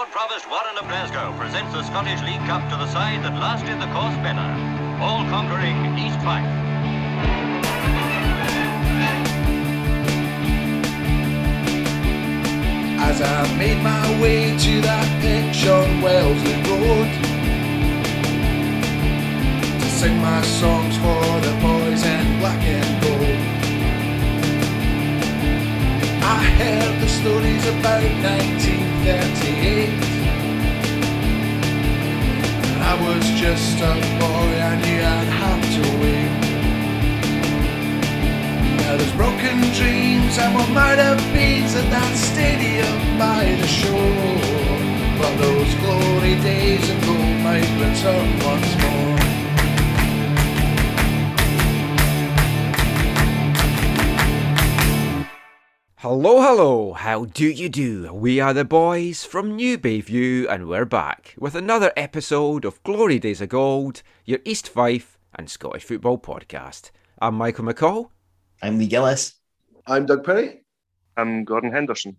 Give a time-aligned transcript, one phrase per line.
[0.00, 3.76] Lord Provost Warren of Glasgow presents the Scottish League Cup to the side that lasted
[3.84, 4.48] the course better.
[4.96, 6.48] All-conquering East Fife.
[13.08, 17.10] As I made my way to that pitch on Wellesley Road
[19.80, 23.40] To sing my songs for the boys in black and gold
[26.24, 29.88] I heard the stories about 19 38.
[32.82, 36.32] I was just a boy, I knew I'd have to wait.
[38.80, 44.70] Now there's broken dreams and what might have been at that stadium by the shore.
[45.18, 49.39] But those glory days of gold might return once more.
[56.12, 58.12] Hello, hello, how do you do?
[58.12, 63.20] We are the boys from New Bayview, and we're back with another episode of Glory
[63.20, 66.90] Days of Gold, your East Fife and Scottish football podcast.
[67.22, 68.08] I'm Michael McCall,
[68.60, 69.34] I'm Lee Gillis.
[69.86, 70.64] I'm Doug Perry.
[71.16, 72.16] I'm Gordon Henderson.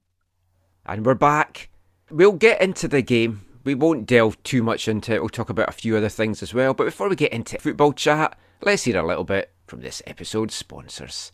[0.86, 1.70] and we're back.
[2.10, 3.42] We'll get into the game.
[3.66, 5.20] We won't delve too much into it.
[5.20, 6.74] We'll talk about a few other things as well.
[6.74, 10.56] But before we get into football chat, let's hear a little bit from this episode's
[10.56, 11.34] sponsors.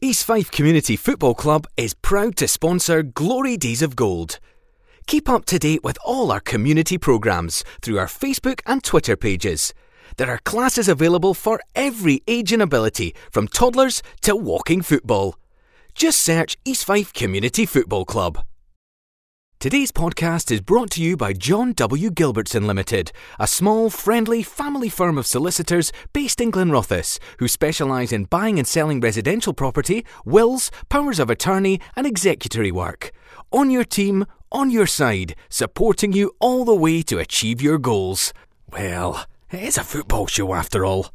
[0.00, 4.38] East Fife Community Football Club is proud to sponsor Glory Days of Gold.
[5.08, 9.74] Keep up to date with all our community programmes through our Facebook and Twitter pages.
[10.16, 15.34] There are classes available for every age and ability, from toddlers to walking football.
[15.96, 18.38] Just search East Fife Community Football Club.
[19.60, 22.10] Today's podcast is brought to you by John W.
[22.10, 28.26] Gilbertson Limited, a small, friendly family firm of solicitors based in Glenrothes who specialise in
[28.26, 33.10] buying and selling residential property, wills, powers of attorney, and executory work.
[33.50, 38.32] On your team, on your side, supporting you all the way to achieve your goals.
[38.70, 41.10] Well, it is a football show after all.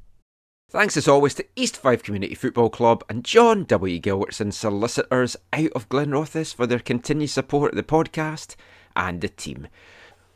[0.73, 3.99] Thanks as always to East Fife Community Football Club and John W.
[3.99, 8.55] Gilbertson Solicitors out of Glenrothes for their continued support of the podcast
[8.95, 9.67] and the team.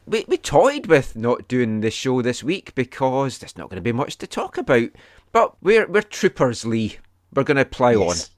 [0.05, 3.81] We, we toyed with not doing the show this week because there's not going to
[3.81, 4.91] be much to talk about.
[5.31, 6.99] But we're, we're troopers, Lee.
[7.33, 8.15] We're going to plough on.
[8.15, 8.29] Yes.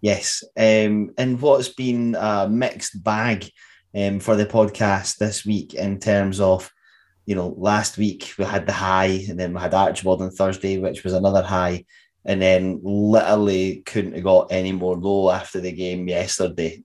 [0.00, 0.44] Yes.
[0.56, 3.50] Um, and what's been a mixed bag
[3.92, 6.70] um, for the podcast this week in terms of,
[7.32, 10.76] you know, last week we had the high and then we had Archibald on Thursday,
[10.76, 11.86] which was another high.
[12.26, 16.84] And then literally couldn't have got any more low after the game yesterday.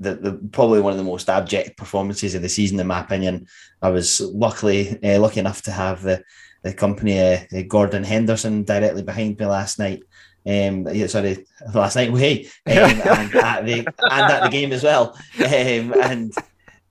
[0.00, 3.46] The, the, probably one of the most abject performances of the season, in my opinion.
[3.80, 6.24] I was luckily uh, lucky enough to have the,
[6.64, 10.02] the company uh, Gordon Henderson directly behind me last night.
[10.44, 12.10] Um, yeah, sorry, last night.
[12.16, 15.16] Hey, um, and at the and at the game as well.
[15.38, 16.32] Um, and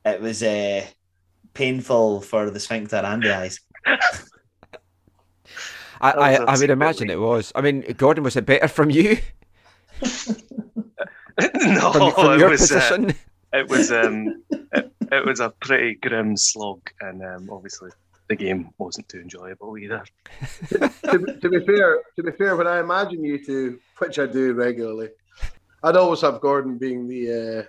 [0.06, 0.86] it was uh,
[1.54, 3.60] painful for the sphincter and the eyes.
[6.02, 7.52] I, I, was I would imagine it was.
[7.56, 9.18] I mean, Gordon, was it better from you?
[10.02, 13.12] no, From, from it your was uh,
[13.54, 17.90] it was um it, it was a pretty grim slog, and um, obviously
[18.28, 20.04] the game wasn't too enjoyable either.
[20.70, 24.54] to, to be fair, to be fair, when I imagine you two, which I do
[24.54, 25.10] regularly,
[25.84, 27.64] I'd always have Gordon being the, uh,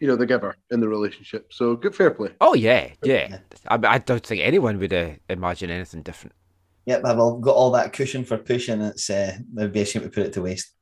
[0.00, 1.52] you know, the giver in the relationship.
[1.52, 2.30] So good, fair play.
[2.40, 3.38] Oh, yeah, yeah.
[3.68, 6.34] I, I don't think anyone would uh, imagine anything different.
[6.86, 8.80] Yep, I've all got all that cushion for pushing.
[8.80, 10.72] It's uh, it'd be a shame to put it to waste.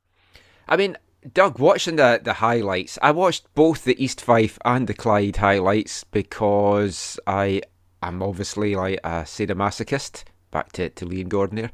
[0.69, 0.97] I mean,
[1.33, 6.05] Doug, watching the, the highlights, I watched both the East Fife and the Clyde highlights
[6.05, 7.63] because I
[8.03, 10.25] am obviously like a sadomasochist.
[10.51, 11.71] Back to, to Lee and Gordon here.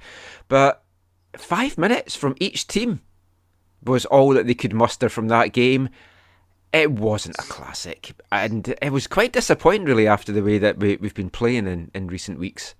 [0.48, 0.82] But
[1.36, 3.02] five minutes from each team
[3.84, 5.90] was all that they could muster from that game.
[6.74, 8.14] It wasn't a classic.
[8.32, 11.92] And it was quite disappointing, really, after the way that we, we've been playing in,
[11.94, 12.74] in recent weeks.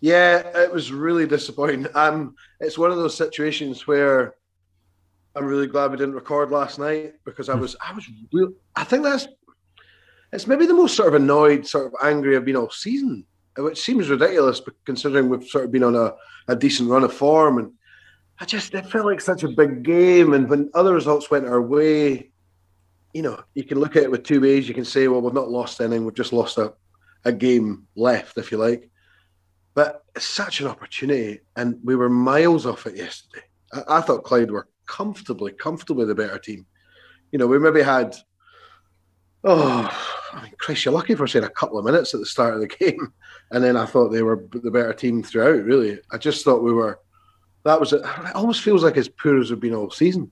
[0.00, 1.88] Yeah, it was really disappointing.
[1.96, 4.36] Um, it's one of those situations where
[5.34, 8.52] I'm really glad we didn't record last night because I was, I was real.
[8.76, 9.26] I think that's,
[10.32, 13.26] it's maybe the most sort of annoyed, sort of angry I've been all season,
[13.58, 16.14] which seems ridiculous, but considering we've sort of been on a,
[16.46, 17.72] a decent run of form, and
[18.38, 21.60] I just it felt like such a big game, and when other results went our
[21.60, 22.30] way,
[23.16, 24.68] you know, you can look at it with two ways.
[24.68, 26.74] You can say, well, we've not lost anything, we've just lost a,
[27.24, 28.90] a game left, if you like.
[29.72, 33.46] But it's such an opportunity, and we were miles off it yesterday.
[33.72, 36.66] I, I thought Clyde were comfortably, comfortably the better team.
[37.32, 38.14] You know, we maybe had,
[39.44, 39.90] oh,
[40.34, 42.60] I mean, Chris, you're lucky for saying a couple of minutes at the start of
[42.60, 43.14] the game,
[43.50, 45.64] and then I thought they were the better team throughout.
[45.64, 47.00] Really, I just thought we were.
[47.64, 48.02] That was it.
[48.34, 50.30] Almost feels like as poor as we've been all season.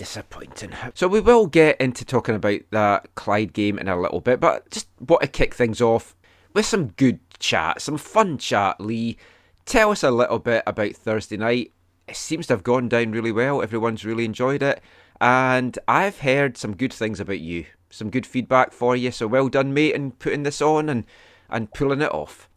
[0.00, 0.72] Disappointing.
[0.94, 4.70] So we will get into talking about that Clyde game in a little bit, but
[4.70, 6.16] just want to kick things off
[6.54, 8.80] with some good chat, some fun chat.
[8.80, 9.18] Lee,
[9.66, 11.72] tell us a little bit about Thursday night.
[12.08, 13.60] It seems to have gone down really well.
[13.60, 14.80] Everyone's really enjoyed it,
[15.20, 19.10] and I've heard some good things about you, some good feedback for you.
[19.10, 21.04] So well done, mate, in putting this on and
[21.50, 22.48] and pulling it off.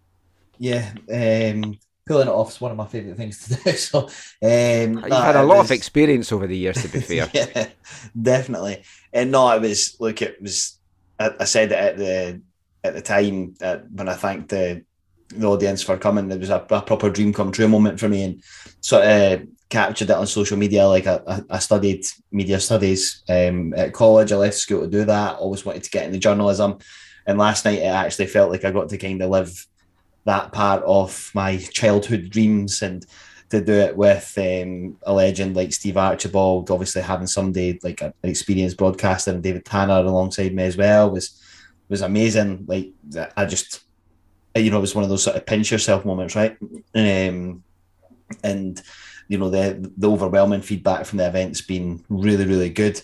[0.60, 3.72] Yeah, um, pulling it off is one of my favourite things to do.
[3.72, 4.10] So um,
[4.42, 7.30] you've had a lot was, of experience over the years, to be fair.
[7.34, 7.70] yeah,
[8.20, 8.84] definitely.
[9.12, 10.80] And no, it was look, it was.
[11.20, 12.42] I, I said it at the
[12.84, 14.84] at the time uh, when I thanked the
[15.30, 16.32] the audience for coming.
[16.32, 18.44] It was a, a, proper dream come true moment for me, and
[18.82, 20.88] sort of captured it on social media.
[20.88, 24.32] Like I, I studied media studies um, at college.
[24.32, 25.38] I left school to do that.
[25.38, 26.80] Always wanted to get into journalism,
[27.26, 29.68] and last night it actually felt like I got to kind of live
[30.26, 33.06] that part of my childhood dreams and
[33.50, 38.14] to do it with um, a legend like Steve Archibald, obviously having somebody like an
[38.24, 41.40] experienced broadcaster and David Tanner alongside me as well was
[41.90, 42.66] was amazing.
[42.68, 42.94] Like
[43.38, 43.82] I just,
[44.56, 46.58] you know, it was one of those sort of pinch yourself moments, right?
[46.96, 47.64] Um,
[48.44, 48.82] and
[49.28, 53.02] you know the the overwhelming feedback from the event's been really really good.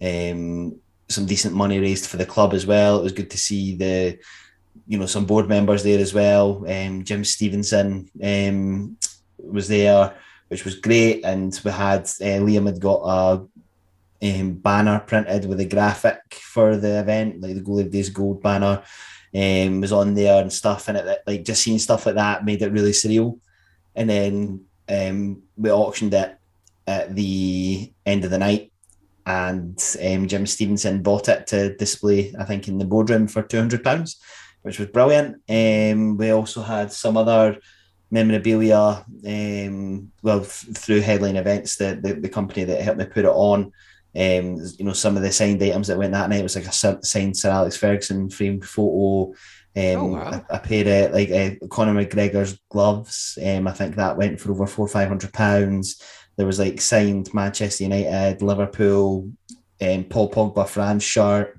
[0.00, 2.98] Um, some decent money raised for the club as well.
[2.98, 4.18] It was good to see the
[4.86, 6.64] you know some board members there as well.
[6.68, 8.96] Um, Jim Stevenson um,
[9.38, 10.14] was there,
[10.48, 13.46] which was great, and we had uh, Liam had got a
[14.22, 18.82] um, banner printed with a graphic for the event, like the Glory Days Gold banner,
[19.34, 22.62] um, was on there and stuff, and it like just seeing stuff like that made
[22.62, 23.38] it really surreal.
[23.94, 26.36] And then um, we auctioned it
[26.86, 28.72] at the end of the night,
[29.24, 33.58] and um, Jim Stevenson bought it to display, I think, in the boardroom for two
[33.58, 34.20] hundred pounds,
[34.62, 35.36] which was brilliant.
[35.48, 37.58] Um, we also had some other
[38.10, 43.28] memorabilia, um, well, through headline events, the, the the company that helped me put it
[43.28, 43.72] on.
[44.16, 46.72] Um, you know, some of the signed items that went that night was like a
[46.72, 49.32] signed Sir Alex Ferguson framed photo.
[49.76, 50.44] Um, oh, wow.
[50.50, 53.38] a, a, pair of like uh, Conor McGregor's gloves.
[53.44, 56.02] Um, I think that went for over four five hundred pounds.
[56.36, 59.30] There was like signed Manchester United, Liverpool,
[59.80, 61.58] um, Paul Pogba France shirt,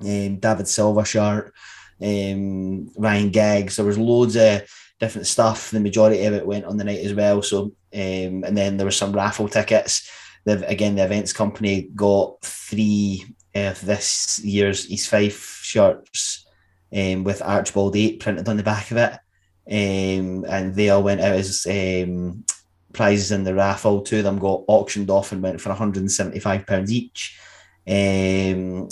[0.00, 1.52] um, David Silva shirt,
[2.02, 3.76] um, Ryan Giggs.
[3.76, 4.62] There was loads of
[5.00, 5.70] different stuff.
[5.70, 7.42] The majority of it went on the night as well.
[7.42, 10.10] So, um, and then there were some raffle tickets
[10.48, 13.24] the again the events company got three
[13.54, 16.46] of this year's East Fife shirts
[16.94, 19.12] um, with Archibald Eight printed on the back of it,
[19.70, 22.44] um, and they all went out as um,
[22.92, 24.00] prizes in the raffle.
[24.02, 27.38] Two of them got auctioned off and went for 175 pounds each.
[27.86, 28.88] Um,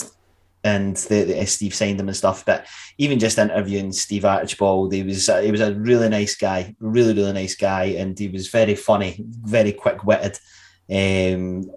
[0.63, 2.45] and the, the, Steve signed them and stuff.
[2.45, 2.67] But
[2.97, 7.33] even just interviewing Steve Archibald, he was he was a really nice guy, really really
[7.33, 10.39] nice guy, and he was very funny, very quick witted
[10.89, 11.69] um,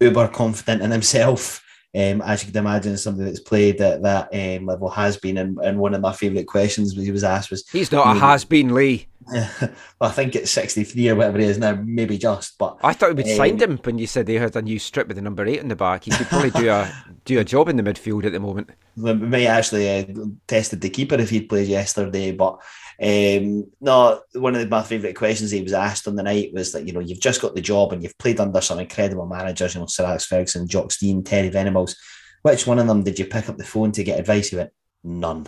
[0.00, 1.64] uber confident in himself.
[1.94, 5.38] Um, as you can imagine, somebody that's played at that um, level has been.
[5.38, 8.44] And, and one of my favourite questions he was asked was, "He's not a has
[8.44, 9.06] been, Lee."
[9.60, 12.56] well, I think it's sixty three or whatever he is now, maybe just.
[12.58, 15.08] But I thought we'd um, signed him when you said they had a new strip
[15.08, 16.04] with the number eight in the back.
[16.04, 16.92] He could probably do a
[17.24, 18.70] do a job in the midfield at the moment.
[18.96, 20.04] We may actually uh,
[20.46, 22.60] tested the keeper if he'd played yesterday, but
[23.00, 26.84] um, no, one of my favourite questions he was asked on the night was that,
[26.84, 29.80] you know, you've just got the job and you've played under some incredible managers, you
[29.80, 31.96] know, Sir Alex Ferguson, Jock Stein, Terry Venables.
[32.42, 34.48] Which one of them did you pick up the phone to get advice?
[34.48, 34.70] He went,
[35.04, 35.46] none.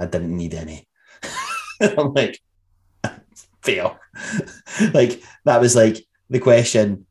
[0.00, 0.88] I didn't need any.
[1.80, 2.40] I'm like,
[3.62, 3.98] fail.
[4.94, 7.06] like, that was like the question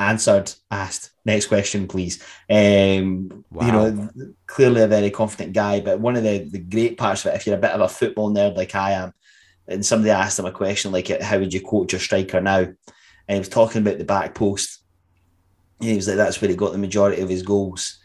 [0.00, 1.10] answered, asked.
[1.24, 2.22] Next question, please.
[2.48, 3.66] Um, wow.
[3.66, 4.08] You know,
[4.46, 7.46] clearly a very confident guy, but one of the, the great parts of it, if
[7.46, 9.12] you're a bit of a football nerd like I am,
[9.68, 12.76] and somebody asked him a question like, "How would you coach your striker now?" and
[13.28, 14.82] he was talking about the back post.
[15.80, 17.98] he was like, "That's where he got the majority of his goals."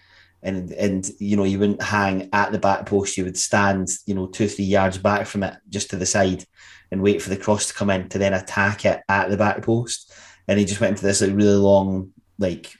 [0.44, 4.14] And, and you know you wouldn't hang at the back post you would stand you
[4.14, 6.46] know two three yards back from it just to the side
[6.92, 9.62] and wait for the cross to come in to then attack it at the back
[9.62, 10.14] post.
[10.48, 12.74] And he just went into this like really long like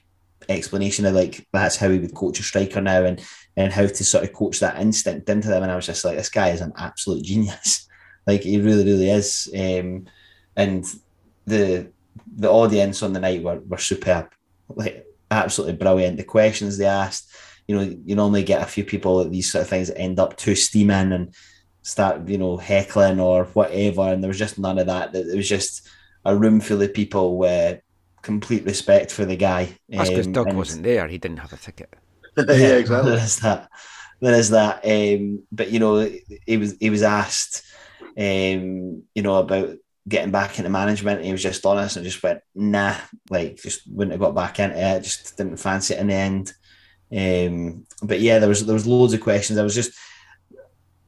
[0.48, 3.24] explanation of like that's how he would coach a striker now and
[3.58, 5.64] and how to sort of coach that instinct into them.
[5.64, 7.88] And I was just like this guy is an absolute genius.
[8.28, 9.48] Like he really really is.
[9.54, 10.08] Um,
[10.56, 10.84] and
[11.46, 11.92] the
[12.38, 14.32] the audience on the night were, were superb.
[14.68, 16.18] Like absolutely brilliant.
[16.18, 17.32] The questions they asked
[17.68, 20.20] you know you normally get a few people at these sort of things that end
[20.20, 21.34] up too steaming and
[21.86, 25.48] start you know heckling or whatever and there was just none of that it was
[25.48, 25.88] just
[26.26, 27.80] a room full of people with
[28.26, 29.78] complete respect for the guy.
[29.88, 31.94] That's because um, Doug wasn't there; he didn't have a ticket.
[32.38, 33.12] yeah, exactly.
[33.12, 33.70] There is that.
[34.20, 34.84] There is that.
[34.84, 36.12] Um, but you know,
[36.46, 37.64] he was he was asked,
[38.02, 39.76] um, you know, about
[40.08, 41.24] getting back into management.
[41.24, 42.96] He was just honest and just went, nah,
[43.30, 45.02] like just wouldn't have got back into it.
[45.02, 46.54] Just didn't fancy it in the end.
[47.16, 49.60] Um, but yeah, there was there was loads of questions.
[49.60, 49.92] I was just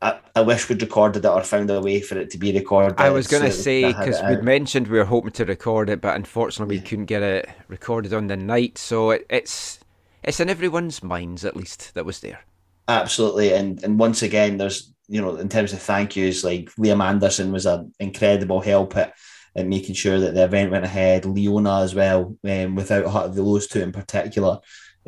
[0.01, 2.99] I, I wish we'd recorded it or found a way for it to be recorded.
[2.99, 5.31] I was going to so say that I had because we'd mentioned we were hoping
[5.31, 8.77] to record it, but unfortunately we couldn't get it recorded on the night.
[8.77, 9.79] So it, it's
[10.23, 12.41] it's in everyone's minds at least that was there.
[12.87, 17.03] Absolutely, and and once again, there's you know in terms of thank yous, like Liam
[17.03, 19.13] Anderson was an incredible help at,
[19.55, 21.25] at making sure that the event went ahead.
[21.25, 24.59] Leona as well, um, without her, those two in particular,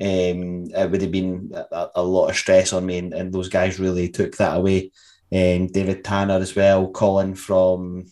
[0.02, 3.50] um, it would have been a, a lot of stress on me, and, and those
[3.50, 4.92] guys really took that away.
[5.32, 8.06] Um, David Tanner as well, Colin from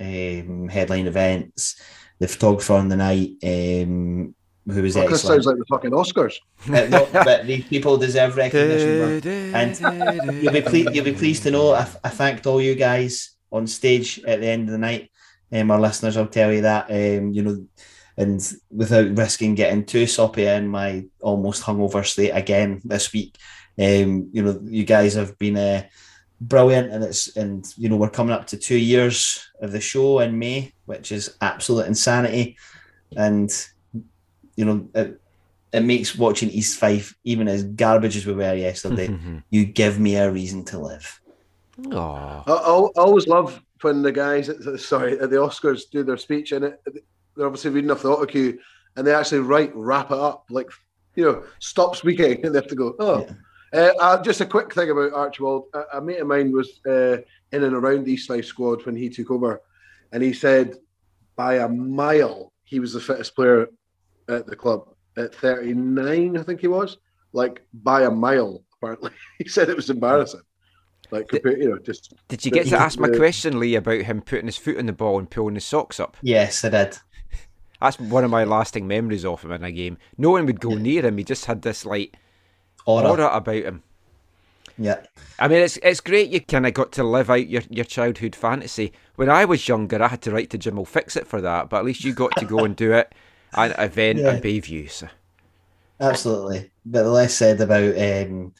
[0.00, 1.80] um, Headline Events,
[2.18, 4.34] the photographer on the night, um,
[4.66, 5.20] who was this excellent.
[5.20, 6.36] sounds like the fucking Oscars.
[6.68, 9.54] Uh, no, but these people deserve recognition.
[9.54, 10.94] And you'll be pleased.
[10.94, 14.48] You'll be pleased to know I, I thanked all you guys on stage at the
[14.48, 15.10] end of the night.
[15.52, 16.90] Um, our listeners, I'll tell you that.
[16.90, 17.66] Um, you know,
[18.20, 23.34] and without risking getting too soppy in my almost hungover state again this week,
[23.78, 25.84] um, you know, you guys have been uh,
[26.38, 30.18] brilliant, and it's and you know we're coming up to two years of the show
[30.20, 32.58] in May, which is absolute insanity,
[33.16, 33.50] and
[34.54, 35.18] you know it,
[35.72, 39.16] it makes watching East Fife, even as garbage as we were yesterday,
[39.50, 41.20] you give me a reason to live.
[41.90, 42.42] Aw.
[42.46, 46.02] I, I I always love when the guys, at the- sorry, at the Oscars do
[46.02, 46.82] their speech and it,
[47.40, 48.58] they're obviously reading off the auto cue
[48.96, 50.68] and they actually write, wrap it up, like,
[51.16, 53.26] you know, stop speaking and they have to go, oh.
[53.72, 55.66] Uh, uh, just a quick thing about Archibald.
[55.74, 57.18] A, a mate of mine was uh,
[57.52, 59.62] in and around the East Fife squad when he took over,
[60.10, 60.74] and he said
[61.36, 63.68] by a mile he was the fittest player
[64.28, 66.98] at the club at 39, I think he was.
[67.32, 69.12] Like by a mile, apparently.
[69.38, 70.40] he said it was embarrassing.
[71.12, 74.02] Like, compared, you know, just Did you get to ask my the- question, Lee, about
[74.02, 76.16] him putting his foot on the ball and pulling his socks up?
[76.22, 76.98] Yes, I did.
[77.80, 79.98] That's one of my lasting memories of him in a game.
[80.18, 81.16] No one would go near him.
[81.18, 82.16] He just had this like
[82.86, 83.08] Aura.
[83.10, 83.82] aura about him.
[84.78, 85.04] Yeah.
[85.38, 88.34] I mean, it's it's great you kind of got to live out your, your childhood
[88.34, 88.92] fantasy.
[89.16, 91.68] When I was younger, I had to write to Jim will fix it for that,
[91.68, 93.12] but at least you got to go and do it
[93.54, 94.34] at an event Yeah.
[94.34, 94.90] in Bayview.
[94.90, 95.08] So.
[96.00, 96.70] Absolutely.
[96.86, 98.54] But the less said about um,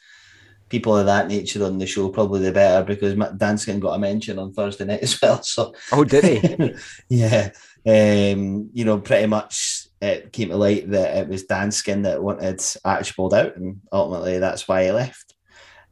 [0.69, 3.99] people of that nature on the show, probably the better because Matt Danskin got a
[3.99, 5.43] mention on Thursday night as well.
[5.43, 6.75] So, Oh, did he?
[7.09, 7.51] yeah.
[7.87, 12.63] Um, you know, pretty much it came to light that it was Danskin that wanted
[12.85, 15.35] Archibald out, and ultimately that's why he left.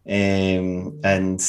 [0.06, 1.40] Um, and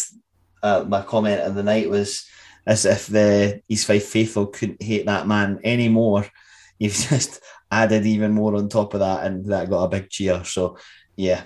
[0.64, 2.26] uh, my comment of the night was
[2.66, 6.26] as if the East Fife faithful couldn't hate that man anymore.
[6.80, 7.42] You've just
[7.72, 10.44] added even more on top of that, and that got a big cheer.
[10.46, 10.78] So,
[11.18, 11.44] yeah,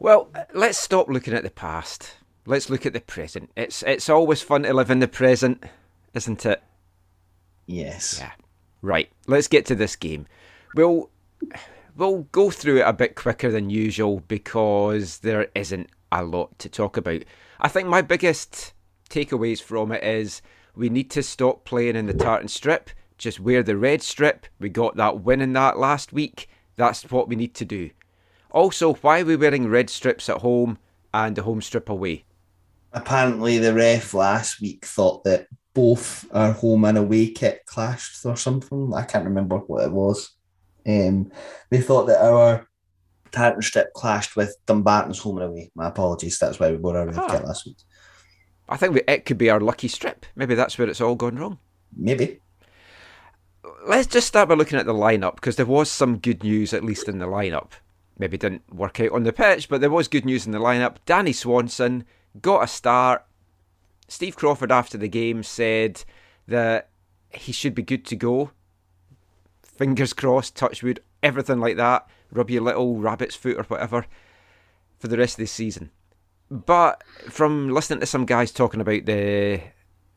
[0.00, 2.14] Well, let's stop looking at the past.
[2.44, 3.50] Let's look at the present.
[3.56, 5.64] It's it's always fun to live in the present,
[6.14, 6.62] isn't it?
[7.66, 8.32] Yes, Yeah.
[8.82, 9.10] Right.
[9.26, 10.26] Let's get to this game.
[10.74, 11.10] We'll
[11.96, 16.68] we'll go through it a bit quicker than usual because there isn't a lot to
[16.68, 17.22] talk about.
[17.58, 18.74] I think my biggest
[19.10, 20.42] takeaways from it is
[20.74, 22.90] we need to stop playing in the tartan strip.
[23.18, 24.46] Just wear the red strip.
[24.60, 26.48] We got that win in that last week.
[26.76, 27.90] That's what we need to do.
[28.50, 30.78] Also, why are we wearing red strips at home
[31.14, 32.24] and the home strip away?
[32.92, 35.46] apparently the ref last week thought that
[35.76, 38.92] both our home and away kit clashed or something.
[38.94, 40.30] I can't remember what it was.
[40.86, 41.30] Um,
[41.70, 42.66] they thought that our
[43.30, 45.70] tartan strip clashed with Dumbarton's home and away.
[45.74, 46.38] My apologies.
[46.38, 47.28] That's why we wore our red Ah.
[47.28, 47.76] kit last week.
[48.68, 50.24] I think it could be our lucky strip.
[50.34, 51.58] Maybe that's where it's all gone wrong.
[51.96, 52.40] Maybe.
[53.86, 56.82] let's just start by looking at the lineup because there was some good news, at
[56.84, 57.70] least in the lineup.
[58.18, 60.96] Maybe didn't work out on the pitch, but there was good news in the lineup.
[61.04, 62.04] Danny Swanson
[62.40, 63.24] got a start.
[64.08, 66.04] Steve Crawford, after the game, said
[66.46, 66.90] that
[67.30, 68.50] he should be good to go.
[69.62, 72.08] Fingers crossed, touch wood, everything like that.
[72.30, 74.06] Rub your little rabbit's foot or whatever
[74.98, 75.90] for the rest of the season.
[76.50, 79.60] But from listening to some guys talking about the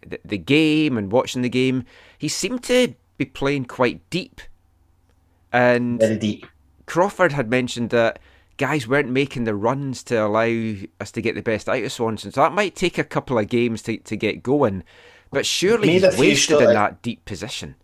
[0.07, 1.85] the, the game and watching the game,
[2.17, 4.41] he seemed to be playing quite deep.
[5.51, 6.45] And Very deep.
[6.85, 8.19] Crawford had mentioned that
[8.59, 12.31] guys weren't making the runs to allow us to get the best out of Swanson.
[12.31, 14.83] So that might take a couple of games to, to get going.
[15.31, 17.75] But surely he's wasted in that deep position.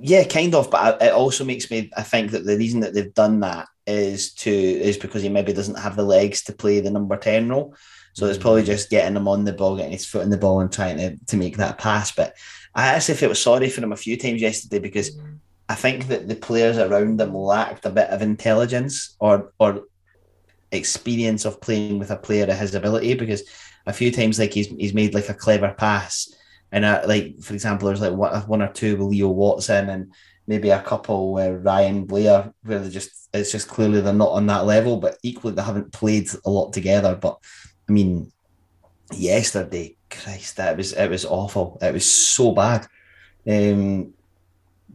[0.00, 1.90] Yeah, kind of, but it also makes me.
[1.96, 5.52] I think that the reason that they've done that is to is because he maybe
[5.52, 7.74] doesn't have the legs to play the number ten role.
[8.12, 8.66] So it's probably mm.
[8.66, 11.16] just getting him on the ball, getting his foot in the ball, and trying to,
[11.26, 12.10] to make that pass.
[12.10, 12.34] But
[12.74, 15.16] I actually felt sorry for him a few times yesterday because
[15.70, 19.84] I think that the players around him lacked a bit of intelligence or or
[20.72, 23.14] experience of playing with a player of his ability.
[23.14, 23.44] Because
[23.86, 26.34] a few times, like he's he's made like a clever pass,
[26.72, 30.12] and uh, like for example, there's like one, one or two with Leo Watson and
[30.48, 34.46] maybe a couple where Ryan Blair where they just it's just clearly they're not on
[34.46, 37.14] that level, but equally they haven't played a lot together.
[37.14, 37.38] But
[37.88, 38.32] I mean,
[39.12, 41.78] yesterday, Christ, that was it was awful.
[41.80, 42.88] It was so bad.
[43.48, 44.14] Um,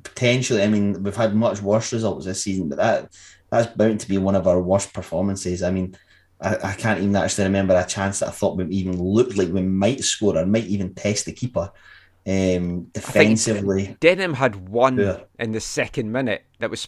[0.05, 3.11] potentially, I mean, we've had much worse results this season, but that
[3.49, 5.61] that's bound to be one of our worst performances.
[5.63, 5.97] I mean,
[6.41, 9.49] I, I can't even actually remember a chance that I thought we even looked like
[9.49, 11.71] we might score or might even test the keeper.
[12.27, 15.19] Um, defensively, Denham had one Yeah.
[15.39, 16.87] in the second minute that was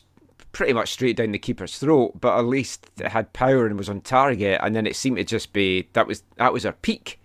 [0.51, 3.89] pretty much straight down the keeper's throat, but at least it had power and was
[3.89, 4.59] on target.
[4.63, 7.19] And then it seemed to just be that was that was our peak.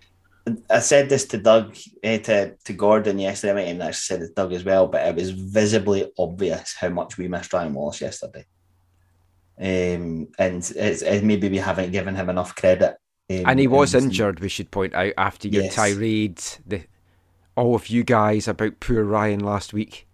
[0.69, 3.51] I said this to Doug, eh, to, to Gordon yesterday.
[3.51, 6.75] I might even actually said it to Doug as well, but it was visibly obvious
[6.75, 8.45] how much we missed Ryan Wallace yesterday.
[9.57, 12.97] Um, and it's, it maybe we haven't given him enough credit.
[13.29, 15.75] Um, And he was and- injured, we should point out, after your Yes.
[15.75, 16.81] tirade, the
[17.55, 20.07] all of you guys about poor Ryan last week.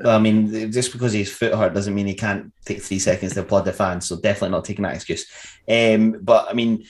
[0.00, 3.34] Well, I mean, just because he's foot hurt doesn't mean he can't take three seconds
[3.34, 4.06] to applaud the fans.
[4.06, 5.26] So definitely not taking that excuse.
[5.68, 6.84] Um, but I mean,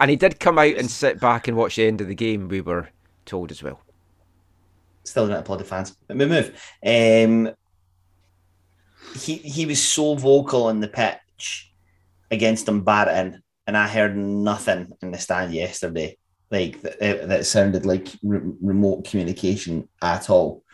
[0.00, 2.48] And he did come out and sit back and watch the end of the game,
[2.48, 2.88] we were
[3.26, 3.80] told as well.
[5.04, 5.94] still don't applaud the fans.
[6.08, 6.58] But we move.
[6.84, 7.50] Um,
[9.14, 11.72] he he was so vocal on the pitch
[12.30, 12.82] against him
[13.66, 16.16] and I heard nothing in the stand yesterday.
[16.50, 20.64] Like that, that sounded like re- remote communication at all.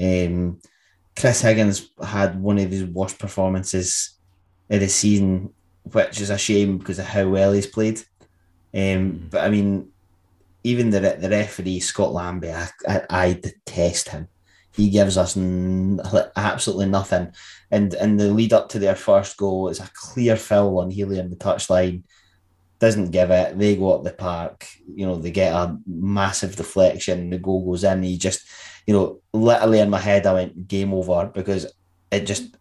[0.00, 0.58] Um,
[1.16, 4.18] Chris Higgins had one of his worst performances
[4.68, 5.52] of the season,
[5.84, 8.02] which is a shame because of how well he's played.
[8.74, 9.90] Um, but I mean,
[10.62, 14.28] even the the referee Scott Lambie, I, I, I detest him.
[14.72, 16.00] He gives us n-
[16.36, 17.32] absolutely nothing.
[17.70, 21.18] And in the lead up to their first goal, it's a clear foul on Healy
[21.18, 22.04] on the touchline.
[22.78, 23.58] Doesn't give it.
[23.58, 24.66] They go up the park.
[24.86, 27.30] You know they get a massive deflection.
[27.30, 28.02] The goal goes in.
[28.02, 28.46] He just,
[28.86, 31.66] you know, literally in my head, I went game over because
[32.10, 32.56] it just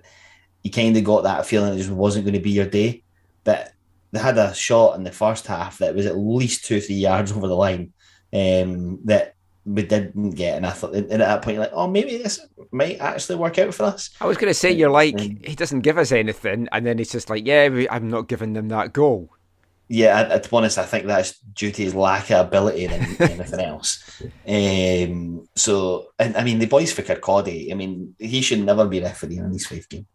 [0.64, 3.04] you kind of got that feeling it just wasn't going to be your day.
[3.44, 3.72] But
[4.12, 7.32] they had a shot in the first half that was at least two, three yards
[7.32, 7.94] over the line
[8.34, 10.58] um, that we didn't get.
[10.58, 13.60] And I thought, and at that point, you're like, oh, maybe this might actually work
[13.60, 14.10] out for us.
[14.20, 16.98] I was going to say, you're like, Um, he doesn't give us anything, and then
[16.98, 19.30] he's just like, yeah, I'm not giving them that goal.
[19.92, 23.02] Yeah, I, to be honest, I think that's due to his lack of ability than
[23.20, 24.22] anything else.
[24.48, 29.02] Um, so, and I mean, the boys for Kirkcaldy, I mean, he should never be
[29.02, 30.06] refereeing in East Fife games.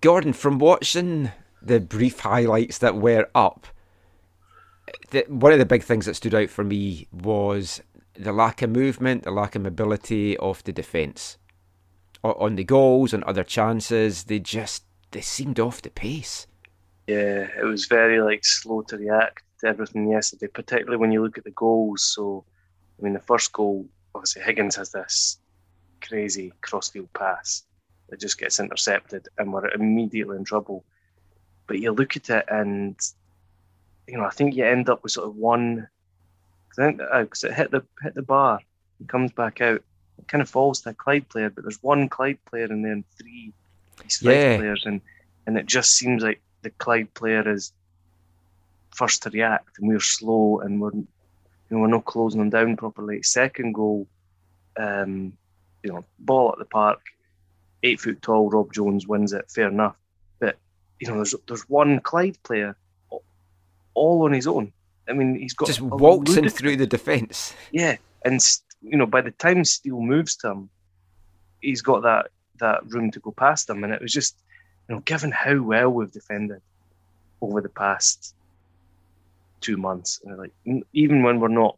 [0.00, 1.30] Gordon, from watching
[1.68, 3.66] the brief highlights that were up,
[5.10, 7.80] the, one of the big things that stood out for me was
[8.14, 11.38] the lack of movement, the lack of mobility of the defence.
[12.24, 16.46] O- On the goals and other chances, they just they seemed off the pace.
[17.06, 21.38] Yeah, it was very like slow to react to everything yesterday, particularly when you look
[21.38, 22.02] at the goals.
[22.02, 22.44] So,
[22.98, 25.38] I mean, the first goal, obviously Higgins has this
[26.02, 27.62] crazy crossfield pass
[28.08, 30.84] that just gets intercepted, and we're immediately in trouble.
[31.68, 32.96] But you look at it, and
[34.08, 35.86] you know, I think you end up with sort of one.
[36.72, 38.58] I think because it hit the hit the bar,
[39.00, 39.82] it comes back out.
[40.18, 43.04] It kind of falls to a Clyde player, but there's one Clyde player and then
[43.16, 43.52] three
[44.20, 44.56] Yeah.
[44.56, 45.00] players, and
[45.46, 47.72] and it just seems like the Clyde player is
[48.94, 51.06] first to react, and we're slow, and we're you
[51.70, 53.22] know we're not closing them down properly.
[53.22, 54.08] Second goal,
[54.78, 55.32] um,
[55.82, 57.00] you know, ball at the park,
[57.82, 58.48] eight foot tall.
[58.50, 59.96] Rob Jones wins it, fair enough.
[61.00, 62.76] You know, there's there's one Clyde player,
[63.94, 64.72] all on his own.
[65.08, 67.54] I mean, he's got Just waltzing ludicrous- through the defence.
[67.72, 68.40] yeah, and
[68.82, 70.70] you know, by the time Steele moves to him,
[71.60, 74.36] he's got that that room to go past him, and it was just,
[74.88, 76.60] you know, given how well we've defended
[77.40, 78.34] over the past
[79.60, 80.52] two months, and like
[80.92, 81.76] even when we're not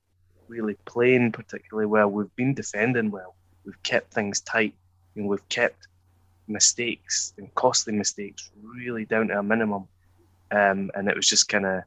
[0.49, 3.35] really playing particularly well, we've been defending well.
[3.65, 4.75] We've kept things tight,
[5.15, 5.87] and we've kept
[6.51, 9.89] mistakes and costly mistakes really down to a minimum.
[10.51, 11.83] Um, and it was just kind of,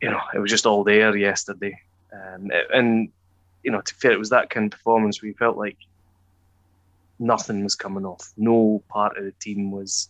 [0.00, 1.78] you know, it was just all there yesterday.
[2.12, 3.08] Um, and
[3.62, 5.76] you know, to fair, it was that kind of performance you felt like
[7.18, 8.32] nothing was coming off.
[8.36, 10.08] No part of the team was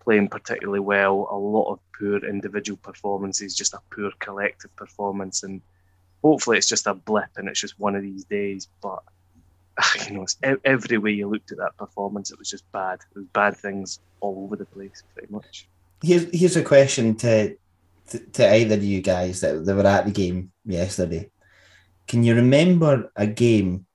[0.00, 1.28] playing particularly well.
[1.30, 5.60] A lot of poor individual performances, just a poor collective performance, and
[6.22, 8.68] hopefully it's just a blip and it's just one of these days.
[8.80, 9.02] But
[10.08, 10.26] you know,
[10.64, 13.00] every way you looked at that performance, it was just bad.
[13.14, 15.68] It was bad things all over the place, pretty much.
[16.02, 17.56] Here's here's a question to
[18.08, 21.30] to, to either of you guys that, that were at the game yesterday.
[22.06, 23.86] Can you remember a game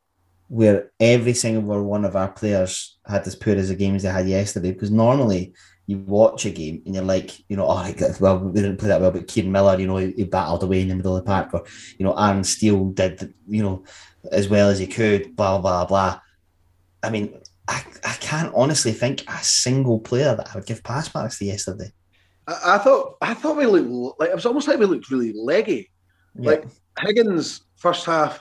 [0.52, 4.10] where every single one of our players had as poor as a game as they
[4.10, 4.74] had yesterday.
[4.74, 5.54] Because normally
[5.88, 9.02] you watch a game and you're like, you know, oh, well, we didn't play that
[9.02, 11.28] well, but Kieran Miller, you know, he, he battled away in the middle of the
[11.28, 11.64] park, or
[11.98, 13.84] you know, Aaron Steele did, you know,
[14.32, 16.20] as well as he could, blah blah blah.
[17.04, 21.14] I mean, I, I can't honestly think a single player that I would give pass
[21.14, 21.92] marks to yesterday.
[22.48, 25.34] I, I thought I thought we looked like it was almost like we looked really
[25.34, 25.90] leggy.
[26.40, 26.52] Yeah.
[26.52, 26.66] Like
[27.00, 28.40] Higgins first half,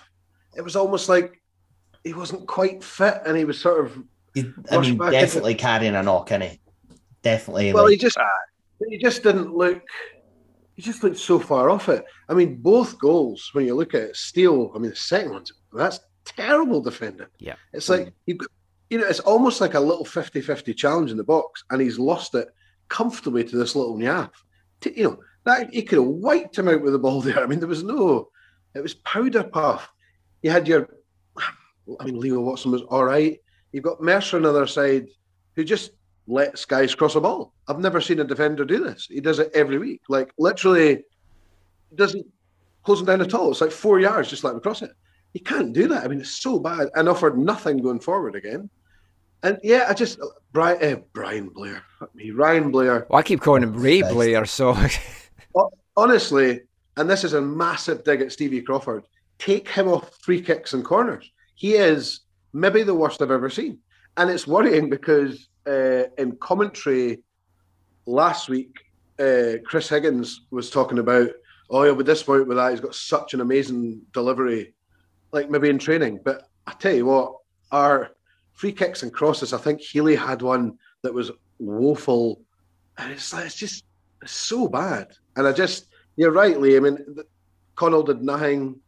[0.56, 1.40] it was almost like
[2.04, 3.98] he wasn't quite fit, and he was sort of
[4.34, 6.60] He- I mean, definitely carrying a knock in it.
[7.22, 7.72] Definitely.
[7.72, 8.18] well, like, he just
[8.88, 9.82] he just didn't look.
[10.76, 12.04] He just looked so far off it.
[12.28, 14.72] I mean, both goals when you look at it, Steele.
[14.74, 17.26] I mean, the second one's that's terrible defending.
[17.38, 17.56] Yeah.
[17.72, 18.38] it's like you
[18.88, 22.34] you know, it's almost like a little 50-50 challenge in the box, and he's lost
[22.34, 22.48] it
[22.88, 24.30] comfortably to this little Nyaf.
[24.80, 27.38] T- You know that he could have wiped him out with the ball there.
[27.42, 28.28] I mean, there was no,
[28.74, 29.90] it was powder puff.
[30.42, 30.88] You had your,
[32.00, 33.38] I mean, Leo Watson was all right.
[33.72, 35.06] You've got Mercer on the other side,
[35.54, 35.92] who just
[36.30, 37.52] lets guys cross a ball.
[37.68, 39.06] I've never seen a defender do this.
[39.06, 40.02] He does it every week.
[40.08, 41.02] Like literally,
[41.94, 42.26] doesn't
[42.84, 43.50] close him down at all.
[43.50, 44.92] It's like four yards, just let him cross it.
[45.32, 46.04] He can't do that.
[46.04, 48.70] I mean, it's so bad, and offered nothing going forward again.
[49.42, 50.18] And yeah, I just
[50.52, 53.06] Brian, uh, Brian Blair, fuck me, Ryan Blair.
[53.08, 54.76] Well, I keep calling him Ray Blair, so
[55.96, 56.60] Honestly,
[56.96, 59.04] and this is a massive dig at Stevie Crawford.
[59.38, 61.30] Take him off free kicks and corners.
[61.54, 62.20] He is
[62.52, 63.78] maybe the worst I've ever seen,
[64.16, 67.22] and it's worrying because uh, in commentary
[68.06, 68.76] last week,
[69.18, 71.30] uh, Chris Higgins was talking about,
[71.68, 72.70] oh, he'll be disappointed with that.
[72.70, 74.74] He's got such an amazing delivery,
[75.32, 76.20] like maybe in training.
[76.24, 77.34] But I tell you what,
[77.70, 78.10] our
[78.54, 82.40] free kicks and crosses, I think Healy had one that was woeful,
[82.98, 83.84] and it's like it's just
[84.22, 85.08] it's so bad.
[85.36, 86.76] And I just, you're right, Lee.
[86.76, 86.98] I mean,
[87.74, 88.80] Connell did nothing.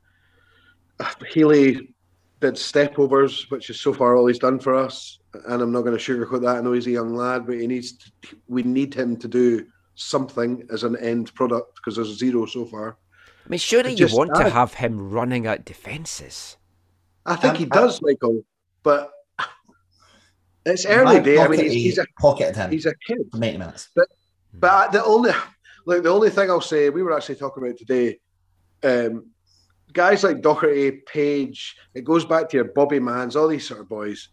[1.01, 1.95] Uh, Healy
[2.41, 5.19] did stepovers, which is so far all he's done for us.
[5.47, 6.57] And I'm not going to sugarcoat that.
[6.57, 7.97] I know he's a young lad, but he needs.
[7.97, 12.67] To, we need him to do something as an end product because there's zero so
[12.67, 12.99] far.
[13.45, 16.57] I mean, surely It you just want to have him running at defences.
[17.25, 18.43] I think Um, he I- does, Michael,
[18.83, 19.11] but
[20.67, 21.39] it's early day.
[21.41, 23.19] I mean, he's, he's a pocketed him he's a kid.
[23.31, 23.89] for 90 minutes.
[24.55, 25.31] But the only,
[25.87, 28.19] like the only thing I'll say, we were actually talking about today.
[28.85, 29.31] Um,
[29.93, 33.89] guys like Doherty, Page, it goes back to your Bobby Mans, all these sort of
[33.89, 34.29] boys.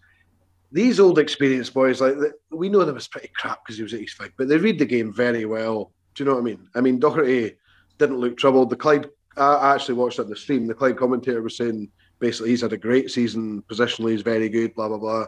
[0.71, 2.15] These old experienced boys, like
[2.51, 4.77] we know them as pretty crap because he was at East Fife, but they read
[4.77, 5.91] the game very well.
[6.13, 6.67] Do you know what I mean?
[6.75, 7.55] I mean, Doherty
[7.97, 8.69] didn't look troubled.
[8.69, 10.67] The Clyde, I actually watched it on the stream.
[10.67, 14.75] The Clyde commentator was saying basically he's had a great season positionally, he's very good,
[14.75, 15.25] blah blah blah.